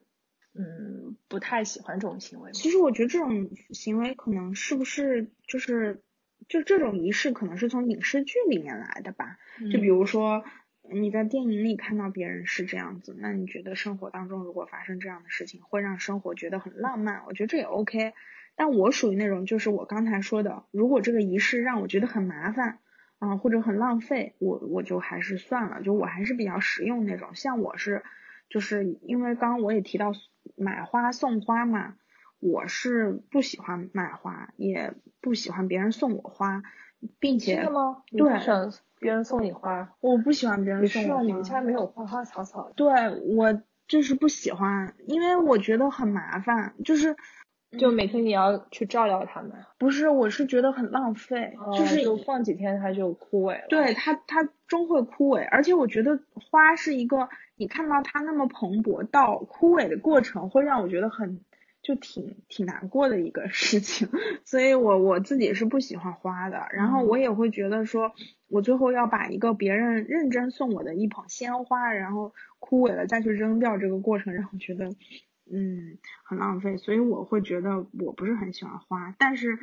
[0.54, 2.52] 嗯不太喜欢这种行为。
[2.54, 6.02] 其实我觉得这种行为可能是不是就是
[6.48, 9.38] 就这种仪式可能是从影视剧里面来的吧？
[9.72, 10.44] 就比如说
[10.92, 17.24] 你在电影里看到别人是这样子，那你觉得生活当中如果发生这样的事情，会让生活觉得很浪漫？
[17.28, 18.14] 我觉得这也 OK。
[18.56, 22.80] 但我属于那种，就是我刚才说的，如果这个仪式让我觉得很麻烦，
[23.20, 27.36] 啊，或者很浪费，我我就还是算了，就我还是比较实用那种。
[27.36, 28.04] 像我是，
[28.50, 30.12] 就是因为刚刚我也提到
[30.58, 31.96] 买花送花嘛，
[32.40, 36.64] 我是不喜欢买花，也不喜欢别人送我花，
[37.20, 38.04] 并且真的吗？
[38.12, 38.40] 对，
[39.00, 41.22] 别人送你花，我不喜欢别人送我花。
[41.24, 42.72] 你们家没有花花草草？
[42.76, 42.92] 对，
[43.36, 47.16] 我就是不喜欢，因为我觉得很麻烦，就是。
[47.78, 53.68] 就每天你要去照料它们，不是，我是觉得很浪费，就是就放几天它就枯萎了。
[53.70, 61.42] 对它，它终会枯萎，而且我觉得花是一个，你看到它那么蓬勃到枯萎的过程，会让我觉得很
[61.90, 64.10] 就挺挺难过的一个事情，
[64.46, 68.14] 所以我我自己是不喜欢花的，然后我也会觉得说，
[68.48, 74.94] 我最后要把一个别人认真送我的一捧鲜花，然后枯萎了再去扔掉，这个过程让我觉得。
[75.52, 79.58] 嗯，很浪费，所以我会觉得我不是很喜欢花，但是，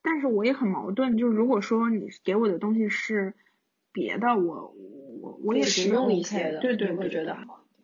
[0.00, 3.34] 但是我也很矛盾，就是如果说你给我的东西是
[3.90, 4.76] 别的，我
[5.20, 7.36] 我我也实用一些的，对对，我觉得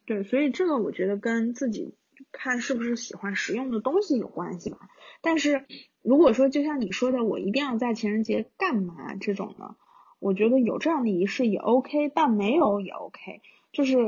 [0.06, 1.96] 对，所以这个我觉得跟自己
[2.30, 4.78] 看是不是喜欢实用的东西有关系吧。
[5.20, 5.66] 但是
[6.02, 9.76] 如果说就像你说的，我一定要在情人节干嘛这种的，
[10.20, 13.40] 我觉得有这样的仪式也 OK，但没有也 OK，
[13.72, 13.98] 就是。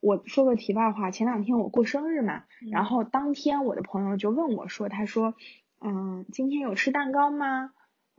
[0.00, 5.34] 我说个题外话，前两天我过生日嘛，然后当天我的朋友就问我说，他说，
[5.80, 7.72] 嗯，今天有吃蛋糕吗？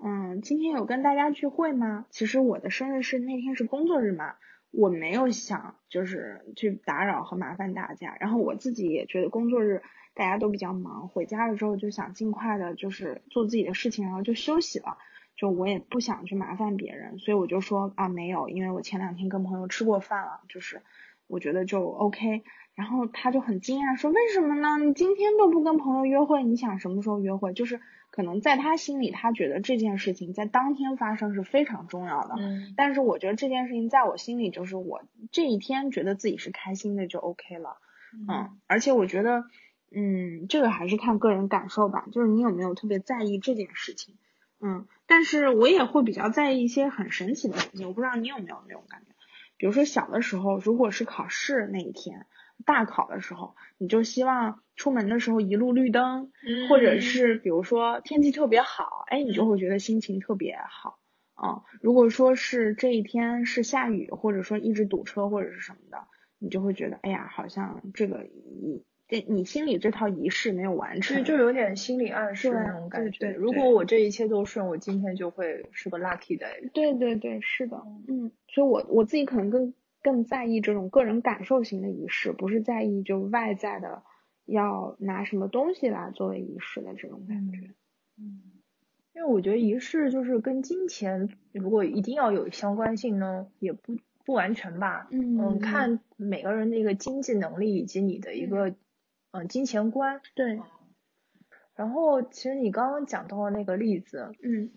[0.03, 2.05] 嗯，今天有跟大家聚会吗？
[2.09, 4.35] 其实我的生日是那天是工作日嘛，
[4.71, 9.81] 我没有想就是去打扰和麻烦大家，然后我自己也觉得工作日
[10.13, 14.97] 大家都比较忙，回家了之后就想尽快的就是做自己的事情，然后就休息了，
[15.35, 20.81] 就我也不想去麻烦别人，所以我就说啊没有，因为我前两天跟朋友吃过饭了，就是。
[21.31, 22.41] 我觉得就 OK，
[22.73, 24.83] 然后他就很惊讶说：“为什么呢？
[24.83, 27.79] 你今天都不跟朋友约会，你想什么时候约会？”就是
[28.19, 32.35] 可能在他心里，他觉得这件事情在当天发生是非常重要的。
[32.37, 32.73] 嗯。
[32.75, 37.77] 但是我觉得这件事情在我心里，就是我这一天觉得自己是开心的就 OK 了。
[38.27, 38.59] 嗯。
[38.67, 39.45] 而且我觉得，
[39.95, 44.17] 嗯，这个还是看个人感受吧，就是你有没有特别在意这件事情。
[44.59, 44.85] 嗯。
[45.07, 49.15] 但是我也会比较在意一些很神奇的事情，我不知道你有没有那种感觉。
[49.55, 52.25] 比如说小的时候，如果是考试那一天，
[52.65, 56.31] 大考的时候，你就希望出门的时候一路绿灯，
[56.69, 60.99] 或者是比如说天气特别好，哎，你就会觉得心情特别好。
[61.35, 65.99] 啊，如果说是这一天是下雨，或者说一直堵车或者是什么的，
[66.37, 68.27] 你就会觉得，哎呀，好像这个
[68.61, 73.31] 你这你心里这套仪式没有完成，就有点心理暗示那种感觉。
[73.31, 76.69] 如果我这一切都顺，我今天就会是个 lucky day。
[76.73, 84.03] 对对对，是的，嗯，所以我我自己可能更更在意这种个人感受型的仪式，不是在意就外在的
[84.45, 87.73] 要拿什么东西来作为仪式的这种感觉。
[88.17, 88.41] 嗯，
[89.13, 95.07] 因为我觉得仪式就是跟金钱如果一定要有相关性呢，也不不完全吧。
[95.11, 98.75] 嗯，看每个人的一个经济能力以及你的一个。
[99.31, 100.59] 嗯，金钱观对。
[101.75, 104.71] 然后，其实你刚刚讲到的那个例子，嗯，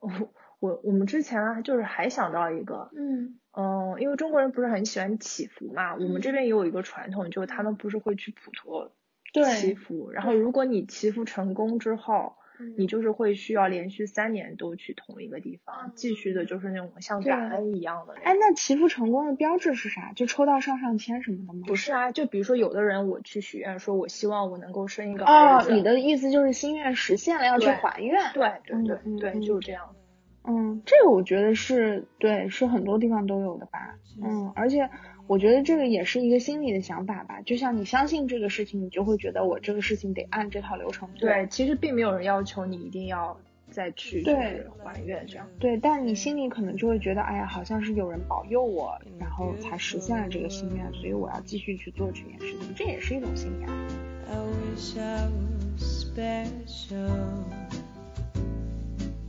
[0.00, 0.10] 我
[0.58, 8.92] 我我们之前就是还想到一个，嗯嗯，因为中国人不是很喜欢祈福嘛，我们这边也有一个传统，就是他们不是会去普陀
[9.32, 12.34] 祈福，然后如果你祈福成功之后。
[12.76, 18.14] 你就是会需要连续三年都去同一个地方，继续的就是那种像感恩一样的。
[18.22, 20.12] 哎，那祈福成功的标志是啥？
[20.14, 21.64] 就抽到上上签什么的吗？
[21.66, 25.72] 不是啊，就比如说有的人我去许愿，说我希望我能够生一个儿子。
[25.72, 28.30] 哦，你的意思就是心愿实现了，要去还愿。
[28.32, 29.96] 对对对对，就是这样。
[30.44, 33.98] 嗯，这个我觉得是对，是很多地方都有的吧。
[34.22, 34.88] 嗯，而且。
[35.28, 41.28] 我觉得这个也是一个心理的想法吧，就像你相信这个事情，你就会觉得我这个事情得按这套流程做。
[41.28, 43.38] 对，其实并没有人要求你一定要
[43.70, 45.46] 再去对还愿这样。
[45.60, 53.94] 对，但你心里可能就会觉得，哎呀，好像是有人保佑我，然后才实现了这个心愿，所以我要继续去做这件事情，这也是一种心理压力。
[54.28, 55.28] I wish I
[55.76, 57.61] was special.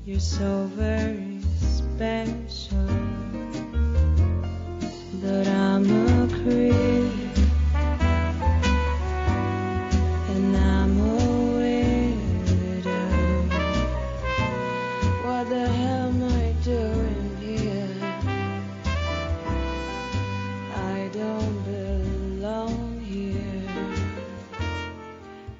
[0.04, 2.88] You're so very special.
[5.22, 7.36] But I'm a creep.
[10.34, 11.16] And I'm a
[11.58, 13.08] widow.
[15.24, 17.96] What the hell am I doing here?
[20.74, 23.68] I don't belong here.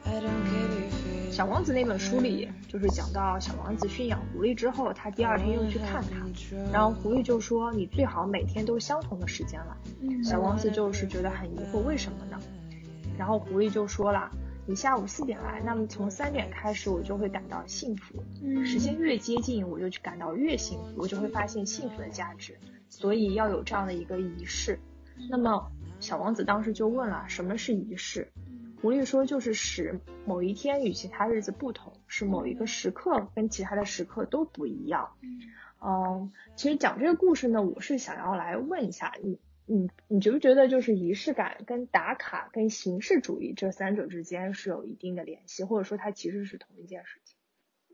[0.07, 6.26] I don't care if it's 小王子那本书里 就是讲到小王子驯养狐狸之后，他第二天又去看他，
[6.72, 10.24] 然后狐狸就说你最好每天都相同的时间来。
[10.24, 12.40] 小王子就是觉得很疑惑，为什么呢？
[13.16, 14.28] 然后狐狸就说了，
[14.66, 18.16] 你下午四点来，那么从三点开始我就会感到幸福，
[18.66, 22.58] 时间越接近我就去感到越幸福，我就会发现幸福的价值，
[22.90, 24.80] 所以要有这样的一个仪式。
[25.30, 28.32] 那么小王子当时就问了，什么是仪式？
[28.84, 35.14] 狐狸说，就是使某一天与其他日子不同，使某一个时刻跟其他的时刻都不一样。
[35.80, 47.38] 嗯，其实讲这个故事呢，我是想要来问一下你，你你觉不觉得就是仪式感跟打卡跟形式主义这三者之间是有一定的联系，或者说它其实是同一件事情？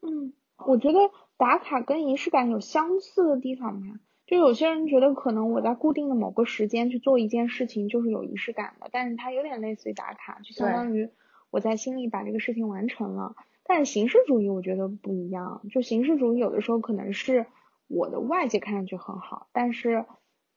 [0.01, 0.97] 嗯，我觉得
[1.37, 3.99] 打卡跟仪式感有相似的地方嘛。
[4.29, 11.09] 就有些人觉得可能我在固定的某个时间去做一件事情就是有仪式感的，但是它有点类似于打卡，就相当于
[11.49, 13.35] 我在心里把这个事情完成了。
[13.63, 17.47] 但是形式主义我觉得不一样，就形式主义有的时候可能是
[17.87, 20.05] 我的外界看上去很好，但是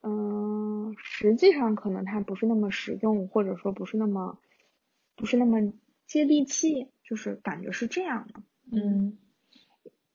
[0.03, 4.37] 嗯，实际上可能它不是那么实用，或者说不是那么
[5.17, 5.73] 不是那么
[6.07, 8.43] 接地气，就是感觉是这样的。
[8.71, 9.17] 嗯，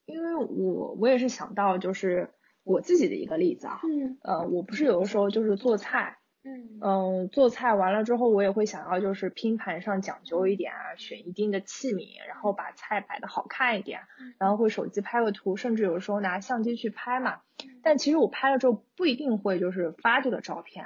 [0.06, 2.30] 因为我我也是想到就是
[2.68, 14.02] 我自己的一个例子啊，嗯呃，我不是有的时候就是做菜，嗯嗯，做菜完了之后，我也会想要就是拼盘上讲究一点啊，选一定的器皿，然后把菜摆的好看一点，
[14.38, 17.40] 然后会手机拍个图，甚至有时候拿相机去拍嘛。
[17.82, 20.86] 但其实我拍了之后不一定会就是发这个照片，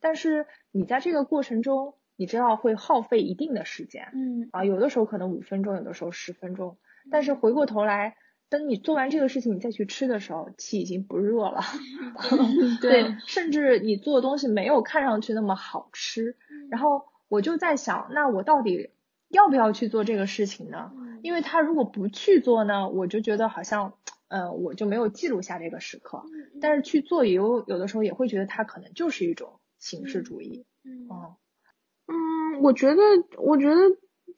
[0.00, 6.76] 但是你在这个过程中，你知道会耗费一定的时间嗯啊，有的时候可能五分钟，有的时候十分钟，
[7.10, 8.16] 但是回过头来。
[8.50, 11.62] 等你做完这个事情，你再去吃的时候，气已经不热了。
[12.82, 16.36] 对，甚至你做的东西没有看上去那么好吃。
[16.68, 18.90] 然后我就在想，那我到底
[19.28, 20.90] 要不要去做这个事情呢？
[21.22, 23.94] 因为他如果不去做呢，我就觉得好像，
[24.28, 26.24] 呃，我就没有记录下这个时刻。
[26.60, 30.66] 但是去做也有有的时候也会觉得它可能就是一种形式主义。
[30.82, 31.36] 嗯嗯
[32.06, 33.02] 嗯，我觉得，
[33.38, 33.76] 我觉得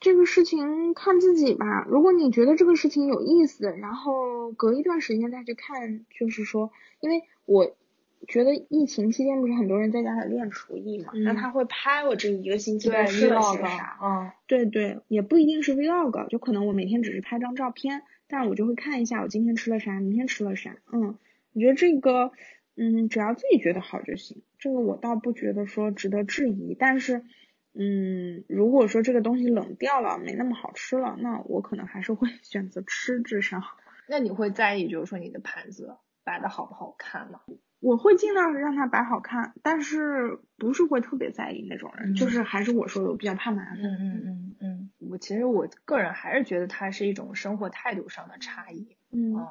[0.02, 1.86] 这个事情看自己吧。
[1.88, 7.74] 如果你觉得这个事情有意思，然后隔一段时间再去看，就是说，因为我
[8.28, 13.98] 觉得疫情期间不是很多人在家里练厨艺嘛，嗯那他会拍我这一个星期都对吃了啥。
[14.02, 20.76] 嗯对对，也不一定是 vlog，就可能我每天只是拍张照片，但是我就会看一下我今天吃了啥，明天吃了啥。
[20.92, 21.16] 嗯，
[21.52, 22.32] 我觉得这个，
[22.76, 26.76] 嗯，只要自己觉得好就行，这个我倒不觉得说值得质疑。
[26.78, 27.22] 但是，
[27.74, 33.60] 嗯，如果说这个东西冷掉了，没那么好吃了，那我可能还是会 选择吃，至少
[34.08, 37.40] 那你会在意就是说你的盘子摆的好不好看吗？
[37.80, 43.78] 我会尽量让它摆好看，但是不是会特别在意那种人，嗯就是还是我说的，我比较怕麻烦。
[43.78, 48.96] 嗯嗯嗯嗯，我其实我个人还是觉得它是一种生活态度上的差异。
[49.10, 49.48] 嗯嗯，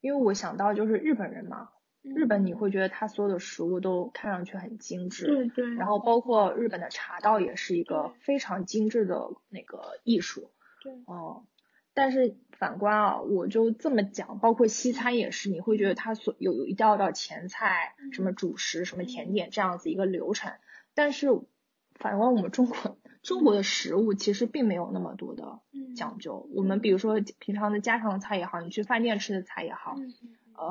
[0.00, 1.70] 因为我想到就是日本人嘛，
[2.04, 10.50] 日本你会觉得它所有的食物都看上去很精致，对对，然后包括日本的茶道也是一个非常精致的那个艺术。
[10.82, 10.92] 对。
[11.06, 11.44] 哦，
[11.94, 20.52] 但是反观啊，我就这么讲，包括西餐也是，你会觉得它所有有一道道前菜、什么主食、什么甜点这样子一个流程，
[20.94, 21.28] 但是
[21.94, 26.46] 反观我们中国中国的食物其实并没有那么多的嗯讲究。
[26.52, 30.12] 我们比如说平常的家常菜也好，你去饭店吃的菜也好，嗯。
[30.56, 30.68] 呃，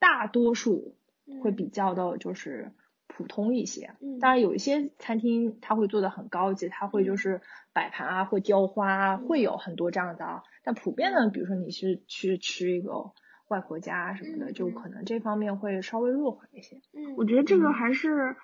[0.00, 0.96] 大多数
[1.26, 2.72] 嗯会比较的就是
[3.06, 3.92] 普通一些。
[4.00, 7.40] 嗯当然有一些餐厅它会做的很高级，它会就是
[7.72, 10.42] 摆盘啊，会雕花会有很多这样的啊。
[10.64, 13.12] 但普遍的，比如说你是去吃一个
[13.48, 16.80] 外婆家什么的，嗯就可能这方面会稍微弱化一些。
[16.92, 18.36] 嗯，我觉得这个嗯还是，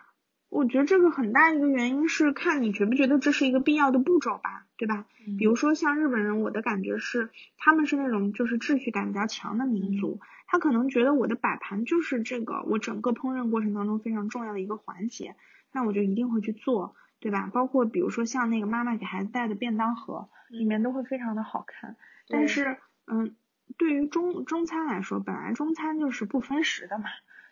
[0.48, 5.06] 我觉得这个很大一个原因是看你觉不觉得这是一个必要的步骤吧，对吧？
[5.38, 15.36] 比如说像日本人，我的感觉是他们是那种就是秩序感比较强的民族，他可能觉得我的摆盘就是这个我整个烹饪过程当中非常重要的一个环节，
[15.72, 17.50] 那我就一定会去做，对吧？
[17.52, 21.96] 包括比如说像那个妈妈给孩子带的便当盒，里面都会非常的好看，
[22.28, 23.34] 但是嗯。
[23.76, 27.06] 对于中中餐来说，本来中餐就是不分时的嘛，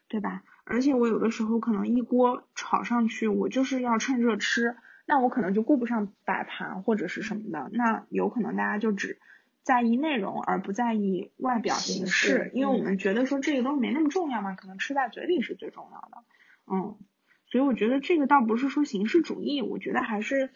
[0.07, 0.45] 对吧？
[0.62, 9.18] 而且我有的时候可能一锅炒上去，我就是要趁热吃，那我可能就顾不上摆盘或者是什么的，那有可能大家就只
[9.62, 16.24] 在意内容而不在意外表形式，因为我们觉得说这个东西没那么重要嘛，可能吃在嘴里是最重要的，
[16.66, 16.98] 嗯，
[17.46, 20.50] 所以我觉得这个倒不是说形式主义，我觉得还是。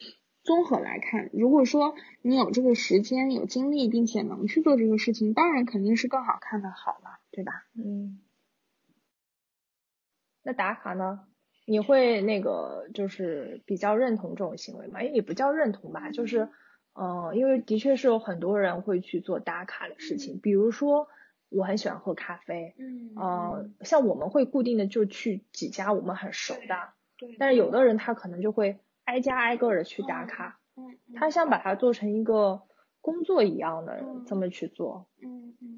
[0.44, 7.66] 综合来看，如果说你有这个时间、有精力，并且能去做这个事情，当然肯定是更好看的好了，对吧？
[7.74, 8.18] 嗯。
[10.42, 11.27] 那打卡呢？
[11.68, 15.02] 你会那个就是比较认同这种行为吗？
[15.02, 16.48] 也不叫认同吧，就是
[16.94, 21.08] 嗯，因为的确是有很多人会去做打卡的事情，比如说
[21.50, 26.88] 我很喜欢喝咖啡，嗯，呃，像我们会固定的就去几家我们很熟的，
[27.18, 28.78] 对，但是有的人他可能就会。
[29.04, 32.60] 挨家挨个的去打卡，嗯，他想把它做成一个
[33.00, 35.77] 工作一样的这么去做，嗯嗯，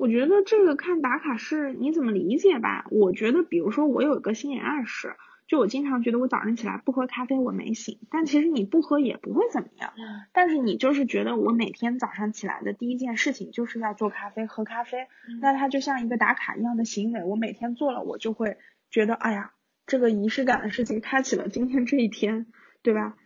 [0.00, 2.86] 我觉得这个看打卡是你怎么理解吧。
[2.90, 5.14] 我觉得，比如说我有一个心理暗示，
[5.46, 9.92] 就我经常觉得我早上起来不喝咖啡我没醒，但其实你不喝也不会怎么样，
[10.32, 15.06] 但是你就是觉得我每天早上起来的第一件事情就是要做咖啡喝咖啡，
[15.42, 18.56] 那它就像一个打卡一样的行为，我每天做了我就会
[18.90, 19.52] 觉得哎呀。
[19.86, 22.46] 这个仪式感的事情开启了今天这一天，
[22.80, 23.16] 对吧？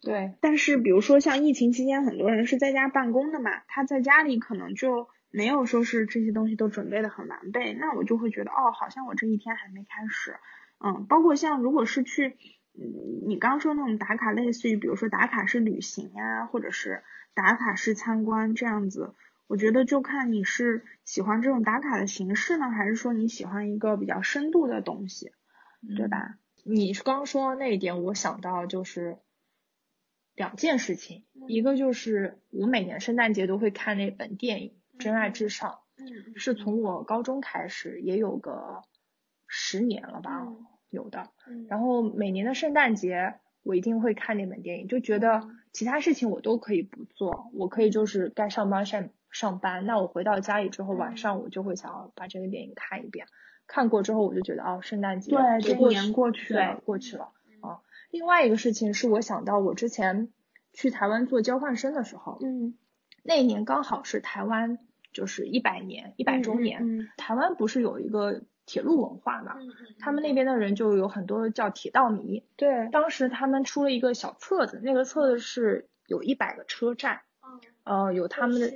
[0.00, 0.34] 对。
[0.40, 10.36] 但是比如说像疫情期间，很多人是在家办公的嘛，他在家里可能就没有说是这些东西都准备的很完备，那我就会觉得哦，好像我这一天还没开始。
[10.78, 12.36] 嗯，包括像如果是去，
[12.74, 17.02] 嗯，你刚说那种打卡，类似于比如说打卡式旅行呀，或者是
[17.34, 19.14] 打卡式参观这样子，
[19.48, 25.32] 我觉得就看你是喜欢这种打卡的形式呢，还是说你喜欢一个比较深度的东西。
[25.96, 26.38] 对吧？
[26.62, 29.18] 你刚说那一点，我想到就是
[30.36, 34.68] 两件事情，一个就是我每年圣诞节都会看那本电影
[34.98, 38.82] 《真爱至上》，嗯，是从我高中开始，也有个
[39.46, 40.46] 十年了吧，
[40.90, 41.30] 有的。
[41.68, 53.26] 然后每年的圣诞节，我一定会看那本电影，就觉得其他事情我都可以不做，我可以就是该上班上上班，那我回到家里之后，晚上我就会想要把这个电影看一遍。
[53.66, 57.80] 看过之后，我就觉得哦，圣诞节对，这一年过去了，对，过去了啊。
[58.10, 60.30] 另外一个事情是我想到我之前
[60.74, 62.74] 去台湾做交换生的时候，嗯，
[63.22, 64.78] 那一年刚好是台湾
[65.12, 69.56] 就是一百年一百周年，台湾不是有一个铁路文化嘛，
[69.98, 77.22] 他们那边的人就有很多叫铁道迷，对，当时他们出了一个小册子，那个册子是有一百个车站，
[77.84, 78.72] 呃，有他们的。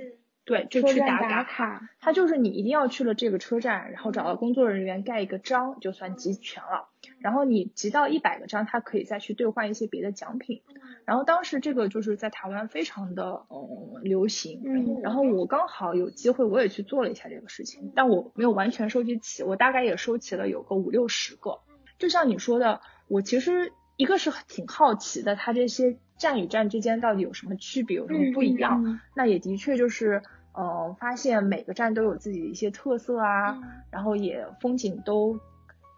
[0.47, 6.87] 对，就去打卡，他就是你一定要去了这个车站，然后找到工作人员盖一个章，就算集全了。
[7.19, 10.61] 然后你集到一百个章，他可以再去兑换一些别的奖品。
[11.03, 14.61] 然后当时这个就是在台湾非常的嗯流行。
[14.63, 15.01] 嗯。
[15.01, 21.59] 然后我刚好有机会，我也去做了一下这个事情，但我没有完全收集齐，我大概也收齐了有个五六十个。
[21.99, 22.79] 就像你说的，
[23.09, 29.01] 我其实一个是挺好奇的，它这些站与站之间到底有什么区别，有什么不一样？
[29.13, 30.23] 那也的确就是。
[30.59, 35.39] 嗯，发现每个站都有自己的一些特色啊，然后也风景都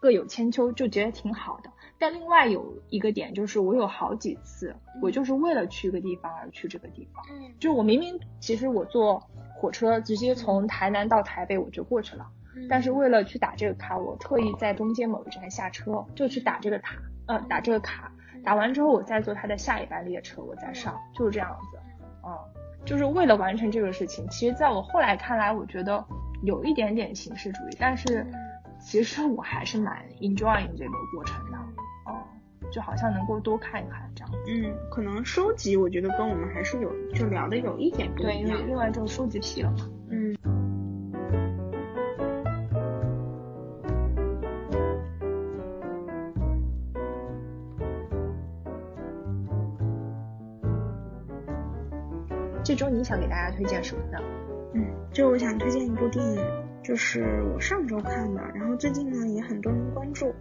[0.02, 1.72] 各有千秋，就觉得挺好的。
[1.98, 7.24] 但另外有一个点就是，我有好几次，我就是为了去一个地方而去这个地方。
[7.32, 9.24] 嗯，就我明明其实我坐
[9.56, 12.28] 火车直接从台南到台北我就过去了，
[12.70, 16.98] 但是为了去打这个卡，我特意在中间某一站下车，就去打这个卡，
[17.28, 18.12] 呃，打这个卡，
[18.44, 21.80] 打完之后我再坐他的下一班列车，我再上，就是这样子，
[22.26, 22.59] 嗯。
[22.86, 26.04] 就是为了完成这个事情，其实在我后来看来，我觉得
[26.42, 28.26] 有一点点形式主义，但是
[28.80, 31.58] 其实我还是蛮 enjoying 这个过程的，
[32.06, 32.18] 哦，
[32.72, 34.34] 就好像能够多看一看这样。
[34.48, 38.34] 嗯，可能收集我觉得跟我们还是有就聊的有一点不一样。
[38.34, 39.90] 对，因为另外就是收集癖了嘛。
[40.10, 40.19] 嗯。
[53.00, 54.20] 你想给大家推荐什么呢？
[54.74, 56.46] 嗯，就我想推荐一部电影，
[56.84, 60.36] 就是我上周看的，然后最近呢也很多人关注，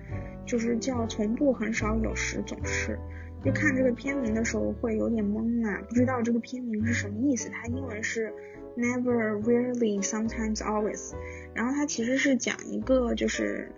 [0.45, 2.97] 就是叫《从不很少有时总是》。
[3.45, 7.49] 就看这个片名的时候会有点懵啊，不知道这个片名是什么意思。
[7.51, 8.33] 它英文是
[8.77, 11.13] Never, Rarely, Sometimes, Always。
[11.55, 13.71] 然后它其实是讲一个就是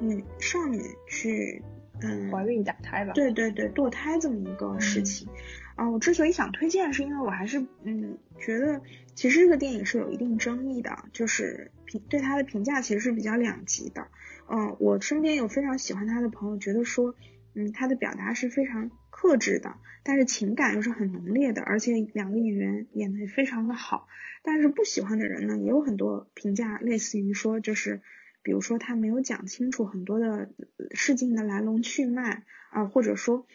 [0.00, 1.62] 女少女去
[2.00, 5.28] 嗯怀孕打胎吧，对对对，堕胎这么一个事情。
[5.74, 8.82] 啊，我之所以想推荐，是因为我还是嗯觉得，
[9.14, 14.08] 其实这个电影是有一定争议的，就是评对他的评价其实是比较两极的。
[14.48, 17.14] 嗯，我身边有非常喜欢他的朋友，觉得说，
[17.54, 18.90] 嗯，他的表达是非常。
[19.14, 24.08] 克制的，但是情感又是很浓烈的，而且两个演员演的非常的好。
[24.42, 28.00] 但是不喜欢的人呢，也有很多评价，类似于说就是，
[28.42, 30.50] 比如说他没有讲清楚很多的
[30.92, 33.46] 事情的来龙去脉啊、或者说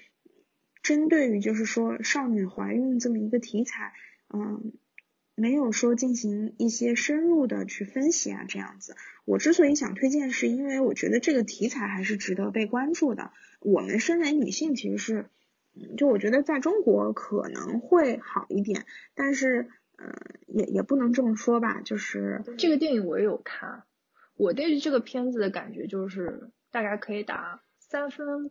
[0.88, 3.94] 针对于就是说少女怀孕这么一个题材，
[4.34, 4.74] 嗯。
[5.40, 8.96] 没有说进行一些深入的去分析啊，这样子。
[9.24, 13.32] 我之所以想推荐，是因为我觉得这个题材还是值得被关注的。
[13.60, 15.30] 我们身为女性，其实是，
[15.96, 19.70] 就我觉得在中国可能会好一点，但是，
[20.00, 20.12] 呃，
[20.48, 23.84] 也也不能这么说吧，就是，这个电影我也有看，
[24.38, 28.50] 我对这个片子的感觉就是大概可以打三分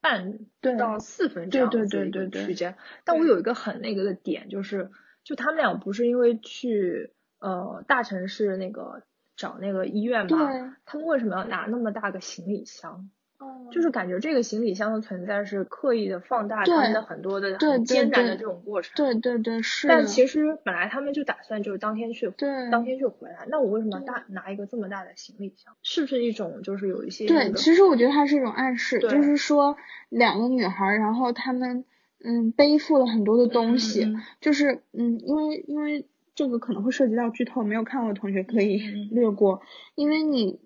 [0.00, 2.76] 半对到四分这样子一个对对对区间。
[3.04, 4.90] 但我有一个很那个的点，就是
[5.24, 9.02] 就他们俩不是因为去呃大城市那个
[9.36, 13.10] 找那个医院嘛，他们为什么要拿那么大个行李箱？
[13.40, 18.92] 嗯就是感觉这个行李箱的存在是刻意的放大对他们的很多的艰难的这种过程。
[18.96, 19.94] 对对对，是的。
[19.94, 23.46] 但其实本来他们就打算就是当天去，对当天就回来。
[23.48, 25.74] 那我为什么要大拿一个这么大的行李箱？
[25.82, 29.76] 是不是一种就是有一些对，那个其实我觉得它是一种暗示，对就是说
[30.08, 31.84] 两个女孩儿，然后她们
[32.22, 38.78] 嗯背负了很多的东西，就是嗯，因为因为这个可能会涉及到剧透，没有看过的同学可以
[39.10, 39.62] 略过，
[39.94, 40.58] 因为你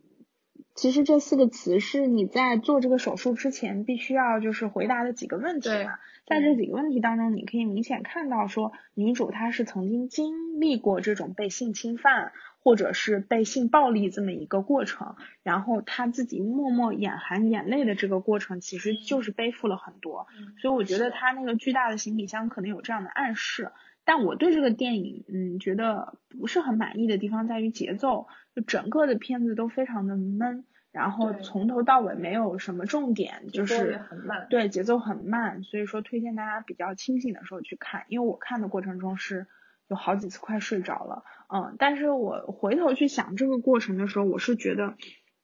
[0.74, 12.32] 其实这四个词是你在做这个手术之前必须要就是回答的几个问题嘛，在这几个问题当中，你可以明显看到说女主她是曾经经历过这种被性侵犯。
[12.64, 20.26] 或者是被性暴力这么一个过程，然后她自己默默眼含眼泪的这个过程，其实就是背负了很多。
[20.34, 23.70] 嗯所以我觉得她那个巨大的行李箱可能有这样的暗示。
[24.06, 39.46] 但我对这个电影，嗯，觉得不是很满意的地方在于节奏，就整个的片子都非常的闷，然后从头到尾没有什么重点，就是很慢对，节奏很慢，所以说推荐大家比较清醒的时候去看，因为我看的过程中是
[39.88, 44.96] 有好几次快睡着了，嗯，但是我回头去想这个过程的时候，我是觉得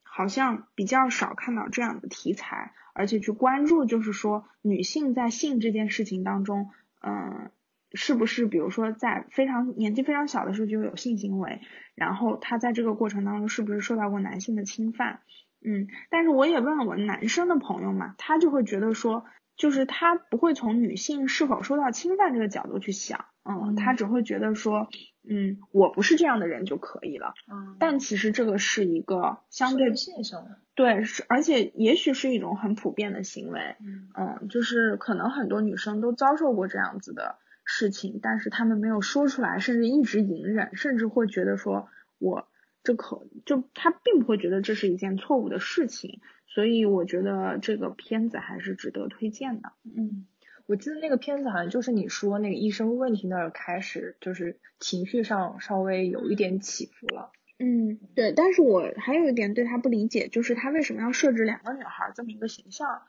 [0.03, 6.69] 好像比较少看到这样的题材，而且去关注就是说女性在性这件事情当中，
[7.01, 7.51] 嗯。
[7.93, 11.61] 是不是比如说在非常年纪非常小的时候就有性行为，
[11.95, 15.21] 然后他在这个过程当中是不是受到过男性的侵犯？
[15.63, 19.25] 嗯，但是我也问了我男生的朋友嘛，他就会觉得说，
[19.57, 24.89] 就是他不会从女性是否受到侵犯这个角度去想，嗯，嗯他只会觉得说，
[25.29, 27.35] 嗯，我不是这样的人就可以了。
[27.53, 41.89] 嗯但其实这个是一个相对现象，对，是而且也许是一种很普遍的行为，嗯嗯，就是可能很多女生都遭受过这样子的事情，但是他们没有说出来，甚至一直隐忍，甚至会觉得说
[42.19, 42.49] 我
[42.83, 49.73] 这可就他并不会觉得这是一件错误的事情，所以我觉得这个片子还是值得推荐的。
[49.85, 50.27] 嗯。
[50.67, 57.33] 我记得那个片子好像就是你说那个医生问题那儿开始，就是情绪上稍微有一点起伏了。
[57.59, 63.03] 嗯，对，但是我还有一点对他不理解，就是他为什么要设置两个女孩儿这么一个形象？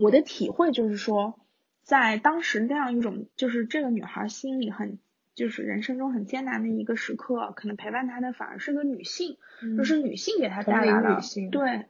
[0.00, 1.38] 我的体会就是说，
[1.88, 4.98] 在当时那样一种，就是这个女孩儿心里很，
[5.34, 9.38] 就是人生中很艰难的一个时刻，可能陪伴她的反而是个女性，
[9.78, 11.18] 就是女性给她带来了
[11.50, 11.86] 对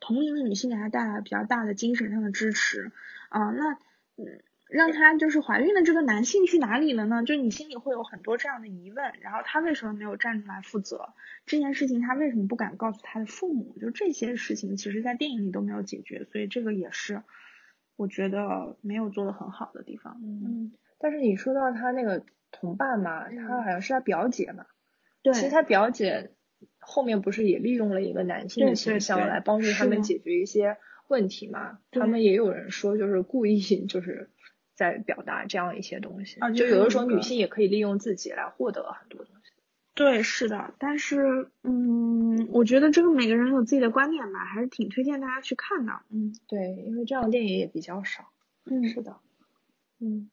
[0.00, 2.92] 同龄的女性给她带来比较大的精神上的支持
[3.28, 3.74] 啊、那
[4.16, 4.40] 嗯。
[4.72, 7.22] 让她就是怀孕的这个男性去哪里了呢？
[7.24, 11.10] 就你心里会有很多这样的疑问，然后他为什么没有站出来负责
[11.44, 12.00] 这件事情？
[12.00, 13.76] 他为什么不敢告诉他的父母？
[13.78, 17.22] 就这些事情，其实在电影里都没有解决，所以这个也是
[17.96, 20.20] 我觉得没有做的很好的地方。
[20.22, 24.66] 嗯，但是你说到他那个同伴嘛，嗯他好像是他表姐嘛，
[25.22, 26.32] 对，其实他表姐
[26.78, 30.76] 后面不是也利用了一个男性的形象来帮助他们解决一些
[31.08, 31.78] 问题嘛？
[31.90, 34.30] 他们也有人说就是故意就是
[34.74, 39.41] 在表达这样一些东西，啊就有的时候女性也可以利用自己来获得很多东西。
[39.94, 45.92] 对，是的，但是嗯，我觉得这个每个人有自己的观点吧，还是挺推荐大家去看的。
[46.10, 46.34] 嗯。
[46.48, 48.30] 对，因为这样的电影也比较少。
[48.64, 49.18] 嗯，是的，
[50.00, 50.30] 嗯，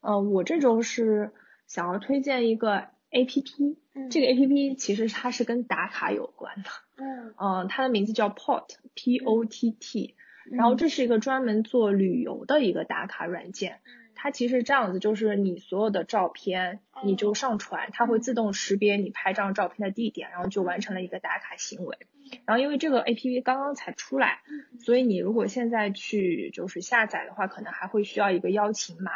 [0.00, 1.32] 呃，我这周是
[1.66, 4.10] 想要推荐一个 A P P，、嗯。
[4.10, 7.34] 这个 A P P 其实它是跟打卡有关的，嗯。
[7.38, 10.16] 嗯、 它的名字叫 Pot，P O T T，、
[10.50, 13.80] 然后这是一个专门做旅游的一个打卡软件。
[14.20, 21.96] 它其实这样子，就是你所有的照片，你就上传，它会自动识别你拍这张照片的地点，然后就完成了一个打卡行为。
[22.44, 24.40] 然后因为这个 A P P 刚刚才出来，
[24.80, 29.12] 所以你如果现在去就是下载的话，可能还会需要一个邀请码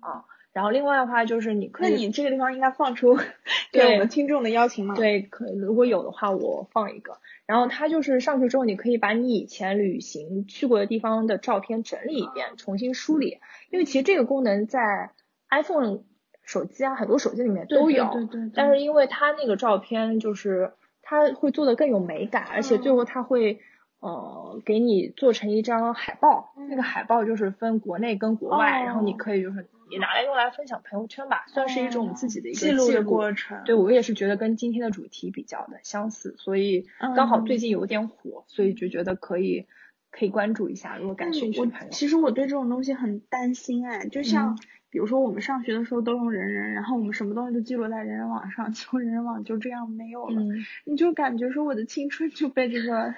[0.00, 0.24] 啊。
[0.54, 3.18] 然后另外的话就是你可以，那你这个地方应该放出
[3.72, 7.18] 对我们听众的邀请码。，对，可如果有的话我放一个。
[7.44, 13.38] 然后它就是上去之后，你可以把你以前旅行去过的地方的照片整理一遍，重新梳理。
[13.70, 15.10] 因为其实这个功能在
[15.50, 16.04] iPhone
[16.42, 18.04] 手机啊，很多手机里面都有。
[18.04, 23.60] 对对对对但是因为它那个照片就是它会做的更有美感，而且最后它会
[24.04, 33.62] 呃给你做成一张海报，那个海报就是分国内跟国外，哦然后你可以就是你拿来用来分享朋友圈吧，算是一种自己的一个记录的过程。
[33.64, 36.86] 对，我也是觉得跟今天的主题比较的相似，所以
[37.16, 39.66] 刚好最近有点火，所以就觉得可以
[40.10, 41.86] 可以关注一下，如果感兴趣的朋友。
[41.86, 44.58] 我其实我对这种东西很担心哎，就像、嗯
[44.94, 53.12] 比如说我们上学的时候都用人人，然后我们什么东西都记录在人人网上，结果人人网就这样没有了，嗯，你就感觉说我的青春就被这个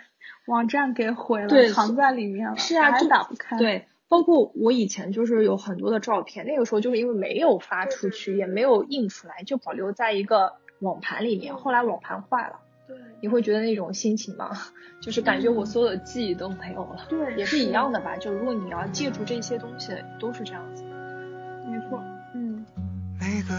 [0.47, 11.55] 网站给毁了，对藏在里面了，是啊就打不开。，对，包括我以前就是有很多的照片，那个时候就是因为没有发出去，也没有印出来，就保留在一个网盘里面。
[11.55, 12.59] 后来网盘坏了，
[12.89, 14.51] 对你会觉得那种心情吗？
[15.03, 17.05] 就是感觉我所有的记忆都没有了。
[17.11, 20.86] 对也是一样的吧，就如果你要借助这些东西，都是这样子。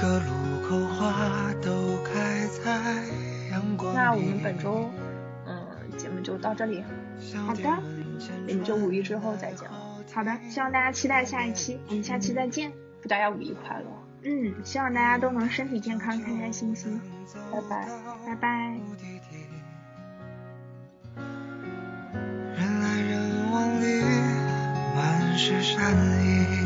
[0.00, 3.04] 个路口花都开在
[3.50, 3.96] 阳光里。
[3.96, 4.90] 那我们本周，
[5.46, 5.66] 嗯，
[5.96, 6.84] 节目就到这里，
[7.46, 7.62] 好的
[8.48, 9.74] 我们就五一之后再见了。
[10.12, 12.72] 好的，希望大家期待下一期，我们下期再见。
[13.02, 13.86] 祝大家五一快乐，
[14.24, 17.00] 嗯，希望大家都能身体健康，开开心心。
[17.52, 17.88] 拜拜。
[18.26, 18.78] 拜拜。
[22.56, 24.02] 人来人往里，
[24.94, 25.94] 满是善
[26.24, 26.65] 意。